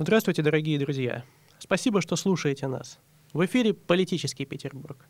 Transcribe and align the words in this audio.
Здравствуйте, 0.00 0.42
дорогие 0.42 0.78
друзья. 0.78 1.24
Спасибо, 1.58 2.00
что 2.00 2.14
слушаете 2.14 2.68
нас. 2.68 3.00
В 3.32 3.44
эфире 3.44 3.74
«Политический 3.74 4.44
Петербург». 4.44 5.04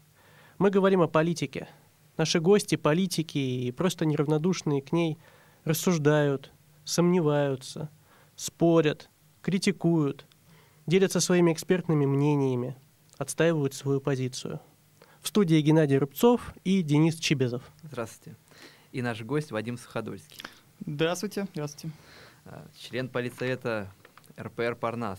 Мы 0.57 0.71
говорим 0.71 1.03
о 1.03 1.09
политике. 1.09 1.69
Наши 2.17 2.41
гости, 2.41 2.77
политики 2.77 3.37
и 3.37 3.71
просто 3.71 4.07
неравнодушные 4.07 4.81
к 4.81 4.93
ней 4.93 5.19
рассуждают, 5.65 6.51
сомневаются, 6.87 7.91
спорят, 8.35 9.11
критикуют, 9.43 10.25
делятся 10.87 11.21
своими 11.21 11.53
экспертными 11.53 12.07
мнениями, 12.07 12.75
отстаивают 13.19 13.75
свою 13.75 14.01
позицию. 14.01 14.59
В 15.21 15.29
студии 15.29 15.61
Геннадий 15.61 15.99
Рубцов 15.99 16.55
и 16.65 16.81
Денис 16.81 17.17
Чибезов. 17.17 17.63
Здравствуйте. 17.83 18.39
И 18.93 19.03
наш 19.03 19.21
гость 19.21 19.51
Вадим 19.51 19.77
Суходольский. 19.77 20.41
Здравствуйте. 20.87 21.47
Здравствуйте. 21.53 21.95
А, 22.47 22.67
член 22.79 23.11
политсовета 23.11 23.93
РПР 24.39 24.77
«Парнас», 24.77 25.19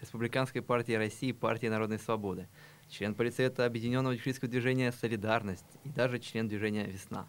Республиканской 0.00 0.62
партии 0.62 0.92
России, 0.92 1.32
партии 1.32 1.66
Народной 1.66 1.98
Свободы, 1.98 2.48
член 2.88 3.14
политсовета 3.14 3.64
Объединенного 3.64 4.14
электрического 4.14 4.50
движения 4.50 4.92
«Солидарность» 4.92 5.64
и 5.84 5.88
даже 5.88 6.18
член 6.18 6.48
движения 6.48 6.84
«Весна». 6.86 7.28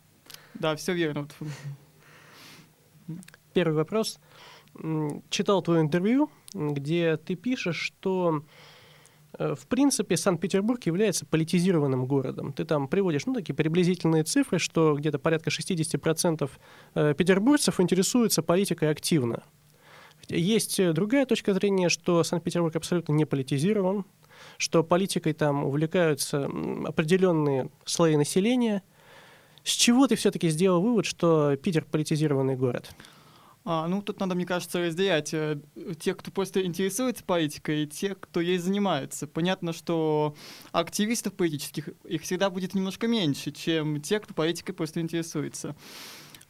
Да, 0.53 0.75
все 0.75 0.93
верно. 0.93 1.27
Первый 3.53 3.75
вопрос. 3.75 4.19
Читал 5.29 5.61
твое 5.61 5.81
интервью, 5.81 6.29
где 6.53 7.17
ты 7.17 7.35
пишешь, 7.35 7.79
что 7.79 8.43
э, 9.39 9.55
в 9.55 9.65
принципе, 9.67 10.17
Санкт-Петербург 10.17 10.85
является 10.85 11.25
политизированным 11.25 12.05
городом. 12.05 12.53
Ты 12.53 12.65
там 12.65 12.87
приводишь 12.87 13.25
ну, 13.25 13.33
такие 13.33 13.55
приблизительные 13.55 14.23
цифры, 14.23 14.59
что 14.59 14.95
где-то 14.95 15.17
порядка 15.17 15.49
60% 15.49 16.49
э, 16.93 17.13
петербуржцев 17.17 17.79
интересуются 17.79 18.43
политикой 18.43 18.91
активно. 18.91 19.43
Есть 20.29 20.79
э, 20.79 20.93
другая 20.93 21.25
точка 21.25 21.53
зрения, 21.53 21.89
что 21.89 22.23
Санкт-Петербург 22.23 22.75
абсолютно 22.75 23.13
не 23.13 23.25
политизирован, 23.25 24.05
что 24.57 24.83
политикой 24.83 25.33
там 25.33 25.63
увлекаются 25.63 26.49
определенные 26.85 27.69
слои 27.85 28.17
населения. 28.17 28.83
С 29.63 29.71
чего 29.71 30.07
ты 30.07 30.15
все-таки 30.15 30.49
сделал 30.49 30.81
вывод, 30.81 31.05
что 31.05 31.55
Питер 31.57 31.85
политизированный 31.85 32.55
город? 32.55 32.91
А, 33.69 33.85
ну, 33.89 34.01
тут 34.01 34.21
надо, 34.21 34.33
мне 34.33 34.45
кажется, 34.45 34.79
разделять 34.79 35.33
э, 35.33 35.59
тех, 35.99 36.15
кто 36.15 36.31
просто 36.31 36.65
интересуется 36.65 37.25
политикой, 37.25 37.83
и 37.83 37.87
тех, 37.87 38.17
кто 38.17 38.39
ей 38.39 38.59
занимается. 38.59 39.27
Понятно, 39.27 39.73
что 39.73 40.35
активистов 40.71 41.33
политических 41.33 41.89
их 42.05 42.21
всегда 42.21 42.49
будет 42.49 42.75
немножко 42.75 43.07
меньше, 43.07 43.51
чем 43.51 44.01
тех, 44.01 44.21
кто 44.21 44.33
политикой 44.33 44.71
просто 44.71 45.01
интересуется. 45.01 45.75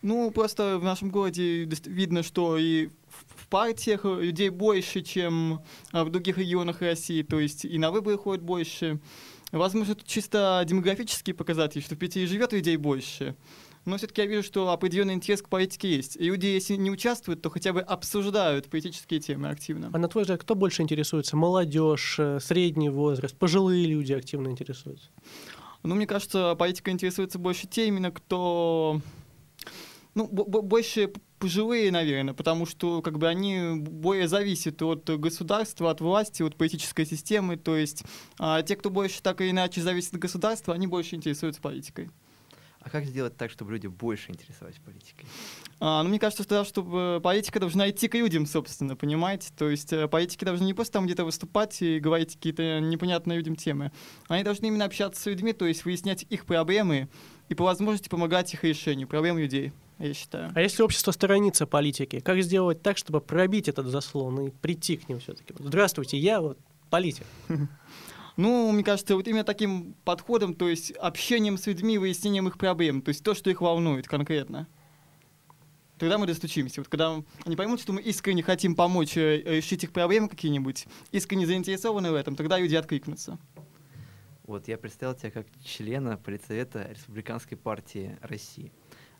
Ну, 0.02 0.32
просто 0.32 0.78
в 0.78 0.84
нашем 0.84 1.10
городе 1.10 1.66
видно, 1.86 2.24
что 2.24 2.58
и 2.58 2.90
в 3.08 3.48
партиях 3.48 4.06
людей 4.06 4.50
больше, 4.50 5.02
чем 5.02 5.62
а, 5.92 6.04
в 6.04 6.12
других 6.12 6.38
регионах 6.38 6.82
России, 6.82 7.24
то 7.24 7.40
есть 7.40 7.66
и 7.66 7.78
на 7.78 7.92
выборы 7.92 8.18
ходят 8.18 8.44
больше. 8.44 9.00
Возможно, 9.52 9.94
это 9.94 10.06
чисто 10.06 10.64
демографические 10.68 11.34
показатели, 11.34 11.82
что 11.82 11.96
в 11.96 11.98
Питере 11.98 12.28
живет 12.28 12.54
людей 12.54 12.78
больше. 12.78 13.36
Но 13.86 13.96
все-таки 13.96 14.22
я 14.22 14.28
вижу, 14.28 14.44
что 14.44 14.70
определенный 14.70 15.14
интерес 15.14 15.42
к 15.42 15.48
политике 15.48 15.90
есть. 15.96 16.18
И 16.18 16.26
люди, 16.26 16.46
если 16.46 16.76
не 16.76 16.92
участвуют, 16.92 17.42
то 17.42 17.50
хотя 17.50 17.72
бы 17.72 17.80
обсуждают 17.80 18.70
политические 18.70 19.22
темы 19.22 19.48
активно. 19.48 19.90
А 19.94 19.98
на 19.98 20.10
твой 20.10 20.26
взгляд, 20.26 20.42
кто 20.42 20.56
больше 20.56 20.82
интересуется? 20.82 21.38
Молодежь, 21.38 22.18
э, 22.20 22.40
средний 22.42 22.90
возраст, 22.90 23.38
пожилые 23.38 23.86
люди 23.86 24.12
активно 24.12 24.50
интересуются? 24.50 25.10
Ну, 25.84 25.96
мне 25.96 26.06
кажется, 26.06 26.54
политика 26.56 26.92
интересуется 26.92 27.40
больше 27.40 27.66
те 27.66 27.88
именно, 27.88 28.12
кто 28.12 29.00
ну, 30.18 30.28
больше 30.28 31.14
пожилые, 31.40 31.92
наверное, 31.92 32.34
потому 32.34 32.66
что 32.66 33.02
как 33.02 33.20
бы 33.20 33.28
они 33.28 33.76
более 33.78 34.28
зависят 34.28 34.82
от 34.82 35.08
государства, 35.20 35.92
от 35.92 36.02
власти, 36.02 36.42
от 36.42 36.56
политической 36.56 37.06
системы. 37.06 37.58
То 37.58 37.78
есть 37.78 38.04
а, 38.40 38.64
те, 38.64 38.76
кто 38.76 38.90
больше 38.90 39.22
так 39.22 39.42
или 39.42 39.52
иначе 39.52 39.82
зависит 39.82 40.16
от 40.16 40.20
государства, 40.20 40.74
они 40.74 40.88
больше 40.88 41.16
интересуются 41.16 41.62
политикой. 41.62 42.10
А 42.82 42.90
как 42.90 43.06
сделать 43.06 43.36
так, 43.36 43.52
чтобы 43.52 43.74
люди 43.74 43.88
больше 43.88 44.32
интересовались 44.32 44.78
политикой? 44.78 45.26
А, 45.80 46.02
ну, 46.02 46.10
мне 46.10 46.20
кажется, 46.20 46.44
что, 46.44 46.64
чтобы 46.64 47.20
политика 47.22 47.60
должна 47.60 47.90
идти 47.90 48.08
к 48.08 48.16
людям, 48.16 48.46
собственно, 48.46 48.96
понимаете? 48.96 49.50
То 49.58 49.70
есть 49.70 49.92
э, 49.94 50.08
политики 50.08 50.46
должны 50.46 50.64
не 50.64 50.74
просто 50.74 50.94
там 50.94 51.06
где-то 51.06 51.26
выступать 51.26 51.82
и 51.82 52.00
говорить 52.00 52.36
какие-то 52.36 52.80
непонятные 52.80 53.38
людям 53.38 53.56
темы. 53.56 53.92
Они 54.30 54.44
должны 54.44 54.68
именно 54.68 54.86
общаться 54.86 55.22
с 55.22 55.26
людьми, 55.26 55.54
то 55.54 55.66
есть 55.66 55.86
выяснять 55.86 56.26
их 56.30 56.46
проблемы 56.46 57.10
и 57.50 57.56
по 57.56 57.66
возможности 57.66 58.10
помогать 58.10 58.54
их 58.54 58.64
решению 58.64 59.08
проблем 59.08 59.38
людей 59.38 59.74
я 60.00 60.14
считаю. 60.14 60.52
А 60.54 60.62
если 60.62 60.84
общество 60.84 61.12
сторонится 61.12 61.66
политики, 61.66 62.20
как 62.20 62.42
сделать 62.42 62.82
так, 62.82 62.98
чтобы 62.98 63.22
пробить 63.22 63.68
этот 63.68 63.88
заслон 63.88 64.48
и 64.48 64.50
прийти 64.52 64.98
к 64.98 65.10
ним 65.10 65.20
все-таки? 65.20 65.54
Здравствуйте, 65.58 66.18
я 66.18 66.42
вот 66.42 66.58
политик. 66.90 67.26
Ну, 68.38 68.72
мне 68.72 68.84
кажется, 68.84 69.16
вот 69.16 69.28
именно 69.28 69.44
таким 69.44 69.96
подходом, 70.06 70.54
то 70.54 70.70
есть 70.70 70.92
общением 70.92 71.58
с 71.58 71.66
людьми, 71.66 71.98
выяснением 71.98 72.48
их 72.48 72.60
проблем, 72.60 73.02
то 73.02 73.10
есть 73.10 73.24
то, 73.24 73.34
что 73.34 73.50
их 73.50 73.62
волнует 73.62 74.08
конкретно. 74.08 74.68
Тогда 75.98 76.20
мы 76.20 76.28
достучимся. 76.28 76.82
Вот 76.82 76.88
когда 76.88 77.24
они 77.46 77.56
поймут, 77.56 77.82
что 77.82 77.94
мы 77.94 78.02
искренне 78.02 78.44
хотим 78.44 78.76
помочь 78.76 79.18
э, 79.18 79.42
решить 79.42 79.84
их 79.84 79.92
проблемы 79.92 80.30
какие-нибудь, 80.30 80.86
искренне 81.12 81.48
заинтересованы 81.48 82.12
в 82.12 82.14
этом, 82.14 82.36
тогда 82.36 82.60
люди 82.60 82.76
откликнутся. 82.76 83.40
Вот 84.44 84.68
я 84.68 84.78
представил 84.78 85.16
тебя 85.16 85.32
как 85.32 85.48
члена 85.66 86.18
политсовета 86.18 86.88
Республиканской 86.92 87.58
партии 87.58 88.20
России 88.22 88.72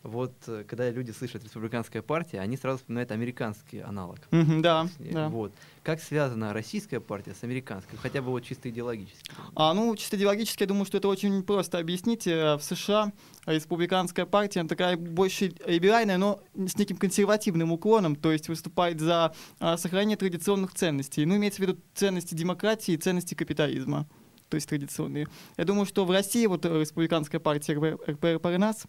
вот 0.02 0.32
э, 0.46 0.64
когда 0.66 0.90
люди 0.90 1.10
слышат 1.10 1.42
республиканская 1.44 2.02
партия, 2.02 2.40
они 2.40 2.56
сразу 2.56 2.78
вспоминают 2.78 3.10
американский 3.10 3.80
аналог. 3.80 4.18
Mm-hmm, 4.30 4.60
да, 4.60 4.88
да. 4.98 5.28
Вот. 5.28 5.52
Как 5.82 6.00
связана 6.00 6.52
российская 6.52 7.00
партия 7.00 7.34
с 7.34 7.42
американской, 7.42 7.98
хотя 7.98 8.22
бы 8.22 8.28
вот 8.28 8.44
чисто 8.44 8.68
идеологически? 8.70 9.30
А, 9.54 9.74
ну, 9.74 9.94
чисто 9.96 10.16
идеологически, 10.16 10.62
я 10.62 10.66
думаю, 10.66 10.84
что 10.84 10.98
это 10.98 11.08
очень 11.08 11.42
просто 11.42 11.78
объяснить. 11.78 12.26
Э, 12.26 12.56
в 12.56 12.62
США 12.62 13.12
республиканская 13.46 14.26
партия, 14.26 14.64
такая 14.64 14.96
больше 14.96 15.52
либеральная, 15.66 16.18
но 16.18 16.40
с 16.54 16.76
неким 16.76 16.96
консервативным 16.96 17.72
уклоном, 17.72 18.16
то 18.16 18.30
есть 18.30 18.48
выступает 18.48 19.00
за 19.00 19.34
а, 19.58 19.76
сохранение 19.76 20.16
традиционных 20.16 20.74
ценностей. 20.74 21.24
Ну, 21.24 21.36
имеется 21.36 21.62
в 21.62 21.66
виду 21.66 21.78
ценности 21.94 22.34
демократии 22.34 22.92
и 22.92 22.96
ценности 22.96 23.34
капитализма 23.34 24.06
то 24.48 24.54
есть 24.54 24.66
традиционные. 24.66 25.26
Я 25.58 25.64
думаю, 25.64 25.84
что 25.84 26.06
в 26.06 26.10
России 26.10 26.46
вот 26.46 26.64
республиканская 26.64 27.38
партия 27.38 27.74
РПР-ПРНАС 27.74 28.86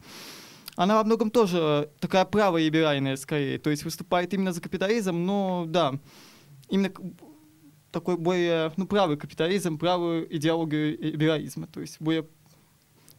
она 0.79 0.95
во 0.95 1.03
многом 1.03 1.29
тоже 1.29 1.91
такая 1.99 2.23
праволиберальная 2.23 3.17
скорее, 3.17 3.59
то 3.59 3.69
есть 3.69 3.83
выступает 3.83 4.33
именно 4.33 4.53
за 4.53 4.61
капитализм, 4.61 5.25
но 5.25 5.65
да, 5.67 5.99
именно 6.69 6.89
такой 7.91 8.15
более, 8.15 8.71
ну, 8.77 8.87
правый 8.87 9.17
капитализм, 9.17 9.77
правую 9.77 10.33
идеологию 10.33 10.97
либерализма, 10.97 11.67
то 11.67 11.81
есть 11.81 11.97
более, 11.99 12.25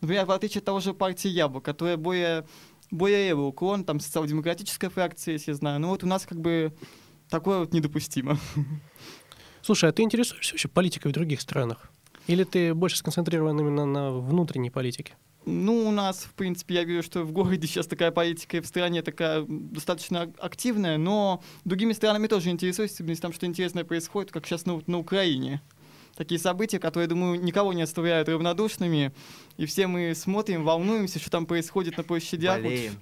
например, 0.01 0.25
в 0.25 0.31
отличие 0.31 0.61
от 0.61 0.65
того 0.65 0.81
же 0.81 0.95
партии 0.95 1.29
Яблок, 1.29 1.63
которая 1.63 1.99
более, 1.99 2.47
более 2.91 3.29
левый 3.29 3.49
уклон, 3.49 3.85
там 3.85 4.01
социал-демократическая 4.01 4.89
фракция, 4.89 5.33
если 5.33 5.51
я 5.51 5.55
знаю, 5.55 5.81
но 5.81 5.91
вот 5.91 6.03
у 6.03 6.07
нас 6.07 6.25
как 6.25 6.41
бы 6.41 6.73
такое 7.29 7.59
вот 7.59 7.75
недопустимо. 7.75 8.39
Слушай, 9.61 9.91
а 9.91 9.93
ты 9.93 10.03
интересуешься 10.03 10.55
вообще 10.55 10.69
политикой 10.69 11.09
в 11.09 11.15
других 11.15 11.43
странах? 11.43 11.91
Или 12.27 12.45
ты 12.45 12.73
больше 12.73 12.97
сконцентрирован 12.97 13.61
именно 13.61 13.85
на 13.85 14.13
внутренней 14.13 14.71
политике? 14.71 15.15
Ну, 15.47 15.89
у 15.89 15.91
нас, 15.91 16.25
в 16.25 16.35
принципе, 16.35 16.75
я 16.75 16.85
вижу, 16.85 17.03
что 17.03 17.23
в 17.23 17.33
городе 17.33 17.67
сейчас 17.67 17.87
такая 17.87 18.11
политика 18.11 18.59
и 18.59 18.61
в 18.61 18.67
стране 18.67 19.03
такая 19.03 19.45
достаточно 19.49 20.33
активная, 20.39 20.99
но 20.99 21.43
другими 21.65 21.93
странами 21.93 22.27
тоже 22.27 22.51
интересуюсь, 22.51 22.95
если 22.99 23.15
там 23.15 23.33
что 23.33 23.47
интересное 23.47 23.85
происходит, 23.85 24.33
как 24.33 24.47
сейчас 24.47 24.67
на, 24.67 24.83
на 24.87 24.99
Украине. 24.99 25.63
Такие 26.15 26.39
события, 26.39 26.79
которые, 26.79 27.09
думаю, 27.09 27.41
никого 27.41 27.73
не 27.73 27.83
оставляют 27.83 28.29
равнодушными, 28.29 29.13
и 29.57 29.65
все 29.65 29.87
мы 29.87 30.15
смотрим, 30.15 30.65
волнуемся, 30.65 31.19
что 31.19 31.31
там 31.31 31.47
происходит 31.47 31.97
на 31.97 32.03
площадях. 32.03 32.61
Болеем. 32.61 33.01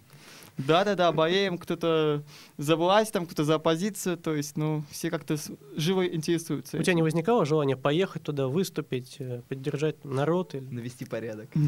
Да-да-да, 0.59 1.13
болеем, 1.13 1.57
кто-то 1.57 2.25
за 2.57 2.77
власть, 2.77 3.13
там 3.13 3.27
кто-то 3.27 3.44
за 3.44 3.55
оппозицию, 3.55 4.17
то 4.17 4.35
есть, 4.35 4.56
ну, 4.56 4.85
все 4.91 5.09
как-то 5.09 5.37
живо 5.77 6.06
интересуются. 6.06 6.79
У 6.79 6.82
тебя 6.82 6.94
не 6.94 7.03
возникало 7.03 7.47
желания 7.47 7.77
поехать 7.77 8.25
туда, 8.25 8.49
выступить, 8.49 9.17
э, 9.21 9.43
поддержать 9.49 10.05
народ? 10.05 10.55
Или... 10.55 10.65
Навести 10.65 11.05
порядок. 11.05 11.50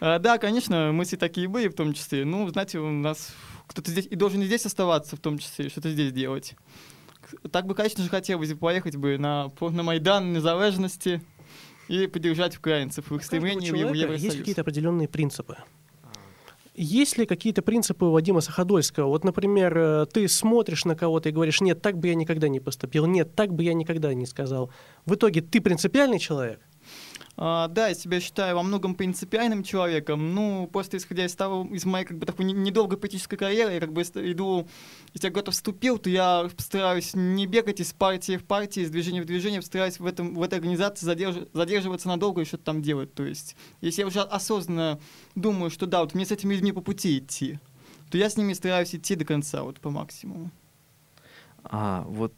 А, 0.00 0.18
да, 0.18 0.38
конечно, 0.38 0.92
мысли 0.92 1.16
такие 1.16 1.48
были 1.48 1.68
в 1.68 1.74
том 1.74 1.94
числе. 1.94 2.24
Ну, 2.24 2.48
знаете, 2.48 2.78
у 2.78 2.90
нас 2.90 3.32
кто-то 3.66 3.90
здесь 3.90 4.06
и 4.10 4.16
должен 4.16 4.42
и 4.42 4.44
здесь 4.44 4.66
оставаться 4.66 5.16
в 5.16 5.20
том 5.20 5.38
числе, 5.38 5.68
что-то 5.68 5.90
здесь 5.90 6.12
делать. 6.12 6.56
Так 7.50 7.66
бы, 7.66 7.74
конечно 7.74 8.02
же, 8.02 8.10
хотелось 8.10 8.52
бы 8.52 8.58
поехать 8.58 8.96
бы 8.96 9.16
на, 9.16 9.50
на 9.60 9.82
Майдан 9.82 10.32
Незалежности 10.32 11.22
и 11.88 12.06
поддержать 12.06 12.56
украинцев 12.58 13.10
в 13.10 13.16
их 13.16 13.24
стремлении 13.24 13.70
в 13.70 13.74
Евросоюз. 13.74 14.22
Есть 14.22 14.38
какие-то 14.38 14.62
определенные 14.62 15.08
принципы. 15.08 15.56
Есть 16.74 17.18
ли 17.18 17.26
какие-то 17.26 17.62
принципы 17.62 18.04
у 18.04 18.10
Вадима 18.10 18.40
Саходольского? 18.40 19.06
Вот, 19.06 19.22
например, 19.22 19.78
э, 19.78 20.06
ты 20.12 20.26
смотришь 20.26 20.84
на 20.84 20.96
кого-то 20.96 21.28
и 21.28 21.32
говоришь, 21.32 21.60
нет, 21.60 21.80
так 21.80 21.96
бы 21.96 22.08
я 22.08 22.16
никогда 22.16 22.48
не 22.48 22.58
поступил, 22.58 23.06
нет, 23.06 23.34
так 23.36 23.54
бы 23.54 23.62
я 23.62 23.74
никогда 23.74 24.12
не 24.12 24.26
сказал. 24.26 24.70
В 25.06 25.14
итоге 25.14 25.40
ты 25.40 25.60
принципиальный 25.60 26.18
человек? 26.18 26.60
А, 27.36 27.66
да, 27.68 27.88
я 27.88 27.94
себя 27.94 28.20
считаю 28.20 28.54
во 28.54 28.62
многом 28.62 28.94
принципиальным 28.94 29.64
человеком, 29.64 30.34
ну, 30.34 30.68
просто 30.72 30.96
исходя 30.96 31.24
из 31.24 31.34
того, 31.34 31.66
из 31.72 31.84
моей 31.84 32.04
как 32.04 32.18
бы 32.18 32.26
такой 32.26 32.44
недолгой 32.44 32.96
политической 32.96 33.36
карьеры, 33.36 33.72
я 33.72 33.80
как 33.80 33.92
бы 33.92 34.02
иду, 34.02 34.68
если 35.14 35.26
я 35.26 35.30
куда-то 35.32 35.50
вступил, 35.50 35.98
то 35.98 36.08
я 36.08 36.48
стараюсь 36.58 37.14
не 37.14 37.46
бегать 37.46 37.80
из 37.80 37.92
партии 37.92 38.36
в 38.36 38.44
партии, 38.44 38.82
из 38.82 38.90
движения 38.90 39.20
в 39.20 39.26
движение, 39.26 39.62
стараюсь 39.62 39.98
в, 39.98 40.06
этом, 40.06 40.34
в 40.34 40.42
этой 40.42 40.54
организации 40.54 41.04
задерж, 41.04 41.36
задерживаться 41.52 42.06
надолго 42.06 42.42
и 42.42 42.44
что-то 42.44 42.64
там 42.64 42.82
делать. 42.82 43.12
То 43.14 43.24
есть, 43.24 43.56
если 43.80 44.02
я 44.02 44.06
уже 44.06 44.20
осознанно 44.20 45.00
думаю, 45.34 45.70
что 45.70 45.86
да, 45.86 46.02
вот 46.02 46.14
мне 46.14 46.24
с 46.24 46.30
этими 46.30 46.54
людьми 46.54 46.70
по 46.70 46.82
пути 46.82 47.18
идти, 47.18 47.58
то 48.10 48.18
я 48.18 48.30
с 48.30 48.36
ними 48.36 48.52
стараюсь 48.52 48.94
идти 48.94 49.16
до 49.16 49.24
конца, 49.24 49.64
вот 49.64 49.80
по 49.80 49.90
максимуму. 49.90 50.52
А, 51.64 52.04
вот 52.06 52.32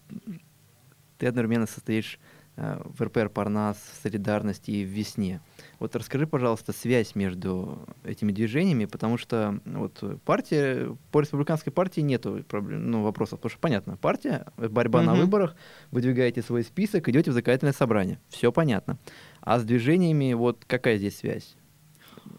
ты 1.18 1.26
одновременно 1.26 1.66
состоишь 1.66 2.18
в 2.56 3.02
РПР 3.02 3.28
Парнас, 3.28 3.76
в 3.76 4.02
Солидарности 4.02 4.70
и 4.70 4.84
в 4.84 4.88
Весне. 4.88 5.40
Вот 5.78 5.94
расскажи, 5.94 6.26
пожалуйста, 6.26 6.72
связь 6.72 7.14
между 7.14 7.86
этими 8.02 8.32
движениями, 8.32 8.86
потому 8.86 9.18
что 9.18 9.60
вот 9.66 10.02
партия, 10.24 10.96
по 11.12 11.20
республиканской 11.20 11.72
партии 11.72 12.00
нету 12.00 12.42
проблем, 12.48 12.90
ну, 12.90 13.02
вопросов, 13.02 13.38
потому 13.38 13.50
что 13.50 13.60
понятно, 13.60 13.96
партия, 13.96 14.46
борьба 14.56 15.00
угу. 15.00 15.06
на 15.06 15.14
выборах, 15.14 15.54
выдвигаете 15.90 16.40
свой 16.40 16.62
список, 16.62 17.08
идете 17.08 17.30
в 17.30 17.34
законодательное 17.34 17.74
собрание, 17.74 18.18
все 18.30 18.50
понятно. 18.50 18.98
А 19.42 19.58
с 19.58 19.64
движениями 19.64 20.32
вот 20.32 20.64
какая 20.66 20.96
здесь 20.96 21.18
связь? 21.18 21.56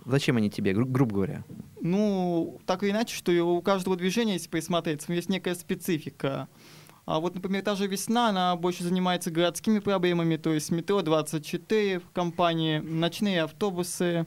Зачем 0.06 0.38
они 0.38 0.50
тебе, 0.50 0.74
гру- 0.74 0.86
грубо 0.86 1.14
говоря? 1.16 1.44
Ну, 1.80 2.60
так 2.66 2.84
или 2.84 2.92
иначе, 2.92 3.16
что 3.16 3.32
у 3.46 3.62
каждого 3.62 3.96
движения, 3.96 4.34
если 4.34 4.50
присмотреться, 4.50 5.14
есть 5.14 5.30
некая 5.30 5.56
специфика. 5.56 6.48
А 7.08 7.22
вот, 7.22 7.36
например, 7.36 7.64
та 7.64 7.74
же 7.76 7.88
«Весна», 7.88 8.28
она 8.28 8.54
больше 8.58 8.84
занимается 8.84 9.32
городскими 9.32 9.80
проблемами, 9.80 10.36
то 10.36 10.54
есть 10.54 10.72
метро 10.72 11.02
24 11.02 12.00
в 12.00 12.10
компании, 12.12 12.80
ночные 12.80 13.44
автобусы, 13.44 14.26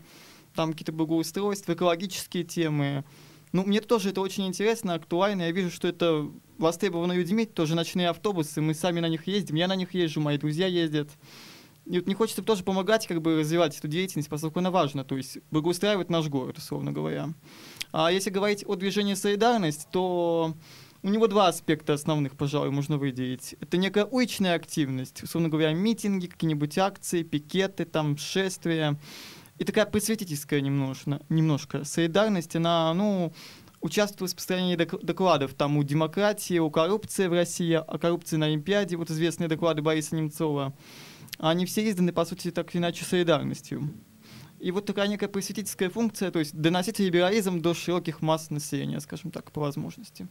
там 0.55 0.73
какие-то 0.73 0.93
благоустройства, 0.93 1.75
экологические 1.75 2.43
темы. 2.43 3.05
Ну, 3.53 3.65
мне 3.65 3.83
тоже 3.83 4.09
это 4.11 4.23
очень 4.23 4.47
интересно, 4.47 4.95
актуально. 4.95 5.43
Я 5.43 5.53
вижу, 5.53 5.71
что 5.71 5.89
это 5.89 6.31
востребовано 6.57 7.13
людьми, 7.13 7.45
тоже 7.45 7.75
ночные 7.75 8.09
автобусы. 8.09 8.63
Мы 8.63 8.73
сами 8.73 9.01
на 9.01 9.11
них 9.11 9.27
ездим, 9.27 9.57
я 9.57 9.69
на 9.69 9.77
них 9.77 9.93
езжу, 9.93 10.23
мои 10.23 10.39
друзья 10.39 10.67
ездят. 10.67 11.11
И 11.85 11.99
вот 11.99 12.07
мне 12.07 12.15
хочется 12.15 12.43
тоже 12.43 12.65
помогать, 12.65 13.07
как 13.07 13.21
бы 13.21 13.41
развивать 13.41 13.77
эту 13.77 13.89
деятельность, 13.89 14.31
поскольку 14.31 14.61
она 14.61 14.71
важна, 14.71 15.05
то 15.05 15.19
есть 15.19 15.37
благоустраивать 15.51 16.09
наш 16.09 16.29
город, 16.29 16.57
условно 16.57 16.93
говоря. 16.93 17.29
А 17.93 18.11
если 18.11 18.31
говорить 18.31 18.65
о 18.67 18.75
движении 18.75 19.13
«Солидарность», 19.13 19.87
то 19.93 20.55
у 21.03 21.09
него 21.09 21.27
два 21.27 21.49
аспекта 21.49 21.95
основных, 21.95 22.37
пожалуй, 22.37 22.71
можно 22.71 22.99
выделить. 22.99 23.55
Это 23.61 23.77
некая 23.77 24.05
уличная 24.05 24.55
активность, 24.55 25.23
условно 25.23 25.49
говоря, 25.49 25.73
митинги, 25.73 26.27
какие-нибудь 26.27 26.77
акции, 26.79 27.23
пикеты, 27.23 27.85
там, 27.85 28.17
шествия. 28.17 28.99
И 29.59 29.65
такая 29.65 29.87
просветительская 29.87 30.61
немножко, 30.61 31.21
немножко. 31.29 31.85
Солидарность, 31.85 32.57
она, 32.57 32.93
ну, 32.95 33.33
участвует 33.81 34.21
в 34.21 34.25
распространении 34.25 34.77
докладов 34.77 35.55
там 35.55 35.77
у 35.77 35.83
демократии, 35.83 36.59
у 36.59 36.71
коррупции 36.71 37.27
в 37.27 37.33
России, 37.33 37.73
о 37.73 37.99
коррупции 37.99 38.37
на 38.37 38.47
Олимпиаде, 38.47 38.97
вот 38.97 39.11
известные 39.11 39.49
доклады 39.49 39.83
Бориса 39.83 40.17
Немцова. 40.17 40.75
Они 41.39 41.65
все 41.65 41.89
изданы, 41.89 42.13
по 42.13 42.25
сути, 42.25 42.51
так 42.51 42.75
или 42.75 42.81
иначе, 42.81 43.05
солидарностью. 43.05 43.91
И 44.59 44.71
вот 44.73 44.85
такая 44.85 45.09
некая 45.09 45.29
просветительская 45.29 45.89
функция, 45.89 46.31
то 46.31 46.39
есть 46.39 46.55
доносить 46.55 46.99
либерализм 46.99 47.63
до 47.63 47.73
широких 47.73 48.21
масс 48.21 48.51
населения, 48.51 49.01
скажем 49.01 49.31
так, 49.31 49.51
по 49.53 49.63
возможности. 49.63 50.29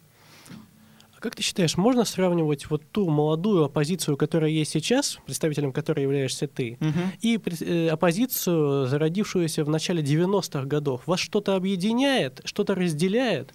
А 1.19 1.21
как 1.21 1.35
ты 1.35 1.43
считаешь, 1.43 1.75
можно 1.75 2.05
сравнивать 2.05 2.69
вот 2.69 2.81
ту 2.93 3.09
молодую 3.09 3.65
оппозицию, 3.65 4.15
которая 4.15 4.51
есть 4.51 4.71
сейчас, 4.71 5.19
представителем 5.25 5.73
которой 5.73 6.03
являешься 6.03 6.47
ты, 6.47 6.77
угу. 6.79 6.99
и 7.19 7.37
э, 7.59 7.89
оппозицию, 7.89 8.87
зародившуюся 8.87 9.65
в 9.65 9.69
начале 9.69 10.01
90-х 10.01 10.63
годов? 10.63 11.01
Вас 11.07 11.19
что-то 11.19 11.57
объединяет, 11.57 12.39
что-то 12.45 12.73
разделяет? 12.73 13.53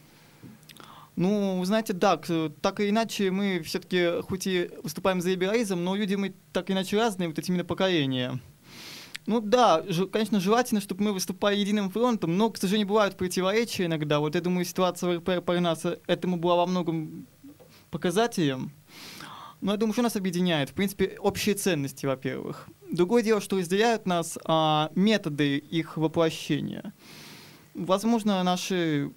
Ну, 1.17 1.63
знаете, 1.65 1.95
да, 1.95 2.21
так 2.61 2.81
или 2.81 2.91
иначе 2.91 3.31
мы 3.31 3.63
все-таки, 3.63 4.21
хоть 4.29 4.47
и 4.47 4.69
выступаем 4.83 5.23
за 5.23 5.31
либерализм, 5.31 5.83
но 5.83 5.97
люди 5.97 6.17
мы 6.17 6.35
так 6.53 6.69
или 6.69 6.77
иначе 6.77 6.99
разные, 6.99 7.29
вот 7.29 7.39
эти 7.39 7.49
именно 7.49 7.65
поколения. 7.65 8.41
Ну 9.25 9.41
да, 9.41 9.83
конечно, 10.13 10.39
желательно, 10.39 10.83
чтобы 10.83 11.05
мы 11.05 11.13
выступали 11.15 11.57
единым 11.57 11.89
фронтом, 11.89 12.37
но, 12.37 12.51
к 12.51 12.59
сожалению, 12.59 12.89
бывают 12.89 13.17
противоречия 13.17 13.87
иногда. 13.87 14.21
Вот 14.21 14.35
я 14.35 14.43
думаю, 14.43 14.67
ситуация 14.67 15.09
в 15.09 15.17
РПР 15.17 15.41
по 15.41 15.59
нас 15.59 15.87
этому 16.07 16.37
была 16.37 16.57
во 16.57 16.67
многом 16.67 17.27
показателем. 17.95 18.73
Но 19.61 19.73
я 19.73 19.79
думаю, 19.79 19.93
что 19.93 20.03
нас 20.03 20.17
объединяет, 20.17 20.71
в 20.71 20.75
принципе, 20.75 21.17
общие 21.21 21.55
ценности, 21.55 22.07
во-первых. 22.07 22.69
Другое 22.91 23.23
дело, 23.23 23.41
что 23.41 23.57
разделяют 23.57 24.05
нас 24.05 24.37
а, 24.45 24.91
методы 24.97 25.59
их 25.59 25.97
воплощения. 25.97 26.93
Возможно, 27.73 28.43
наши 28.43 29.13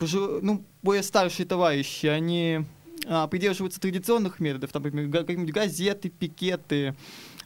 ну, 0.00 0.64
более 0.82 1.02
старшие 1.02 1.46
товарищи, 1.46 2.06
они 2.06 2.64
а, 3.06 3.28
придерживаются 3.28 3.78
традиционных 3.78 4.40
методов, 4.40 4.72
там, 4.72 4.82
например, 4.82 5.52
газеты, 5.52 6.08
пикеты. 6.08 6.96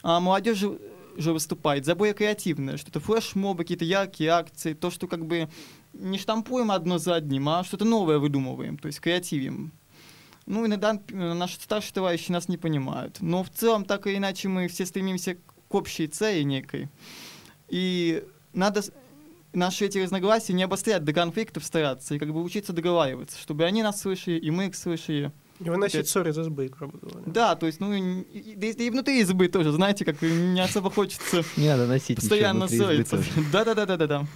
А 0.03 0.21
молодежь 0.21 0.65
же 1.17 1.33
выступает 1.33 1.85
за 1.85 1.97
более 1.97 2.15
креативное, 2.15 2.77
что-то 2.77 3.01
флешмобы, 3.01 3.65
какие-то 3.65 3.85
яркие 3.85 4.31
акции, 4.31 4.75
то, 4.75 4.91
что 4.91 5.09
как 5.09 5.27
бы 5.27 5.49
не 5.93 6.19
штампуем 6.19 6.71
одно 6.71 6.99
за 6.99 7.17
одним, 7.17 7.49
а 7.49 7.65
что-то 7.65 7.85
новое 7.85 8.19
выдумываем, 8.19 8.79
то 8.79 8.87
есть 8.87 9.01
креативим. 9.01 9.73
Ну, 10.47 10.65
иногда 10.65 11.01
наши 11.11 11.57
старшие 11.57 11.93
товарищи 11.93 12.31
нас 12.31 12.49
не 12.49 12.57
понимают. 12.57 13.19
Но 13.21 13.43
в 13.43 13.51
целом, 13.51 13.85
так 13.85 14.07
или 14.07 14.17
иначе, 14.17 14.49
мы 14.49 14.69
все 14.69 14.87
стремимся 14.87 15.37
к 15.69 15.75
общей 15.75 16.07
цели 16.07 16.43
некой. 16.43 16.89
И 17.69 18.25
надо 18.53 18.83
наши 19.53 19.87
эти 19.87 19.99
разногласия 19.99 20.53
не 20.53 20.63
обострять 20.63 21.03
до 21.03 21.13
конфликтов 21.13 21.65
стараться 21.65 22.15
и 22.15 22.19
как 22.19 22.33
бы 22.33 22.43
учиться 22.43 22.73
договариваться, 22.73 23.39
чтобы 23.41 23.65
они 23.65 23.83
нас 23.83 24.01
слышали, 24.01 24.39
и 24.39 24.51
мы 24.51 24.67
их 24.67 24.77
слышали. 24.77 25.33
И 25.61 25.70
выносить 25.70 26.08
ссоры 26.08 26.31
из 26.31 26.38
избы, 26.38 26.69
грубо 26.69 26.99
говоря. 26.99 27.23
Да, 27.26 27.56
то 27.56 27.67
есть, 27.67 27.81
ну, 27.81 27.93
и, 27.93 28.20
и, 28.23 28.87
и 28.87 28.91
внутри 28.91 29.20
избы 29.20 29.49
тоже, 29.49 29.73
знаете, 29.73 30.05
как 30.05 30.20
не 30.20 30.61
особо 30.61 30.91
хочется 30.91 31.43
не 31.56 31.69
надо 31.69 31.87
носить 31.87 32.17
постоянно 32.17 32.69
ссориться. 32.69 33.23
Да-да-да-да-да. 33.53 34.26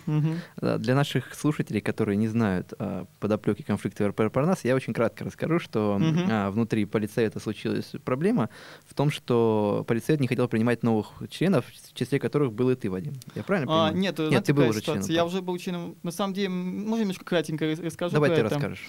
да. 0.56 0.78
Для 0.78 0.94
наших 0.94 1.34
слушателей, 1.34 1.81
которые 1.81 2.17
не 2.17 2.28
знают 2.28 2.72
а, 2.78 3.06
подоплеки 3.19 3.62
конфликта 3.62 4.08
РПР 4.08 4.31
Парнас, 4.31 4.64
я 4.64 4.75
очень 4.75 4.94
кратко 4.94 5.25
расскажу, 5.25 5.58
что 5.58 5.96
угу. 5.96 6.20
а, 6.31 6.50
внутри 6.50 6.84
полицейта 6.87 7.38
случилась 7.38 7.93
проблема 8.05 8.49
в 8.87 8.94
том, 8.94 9.11
что 9.11 9.84
полицейт 9.87 10.20
не 10.20 10.28
хотел 10.28 10.49
принимать 10.49 10.82
новых 10.82 11.23
членов, 11.28 11.66
в 11.66 11.94
числе 11.94 12.19
которых 12.19 12.52
был 12.52 12.70
и 12.70 12.75
ты, 12.75 12.90
Вадим. 12.90 13.14
Я 13.34 13.43
правильно 13.43 13.70
а, 13.70 13.90
понимаю? 13.90 14.02
Нет, 14.02 14.19
нет 14.19 14.44
ты 14.44 14.55
был 14.55 14.69
уже 14.69 14.81
членом. 14.81 15.05
Я 15.08 15.25
уже 15.25 15.43
был 15.43 15.58
членом. 15.58 15.96
На 16.02 16.12
самом 16.12 16.32
деле, 16.32 16.49
можно 16.49 17.02
немножко 17.02 17.25
кратенько 17.25 17.66
расскажу 17.66 18.14
Давай 18.14 18.34
ты 18.34 18.43
расскажешь. 18.43 18.88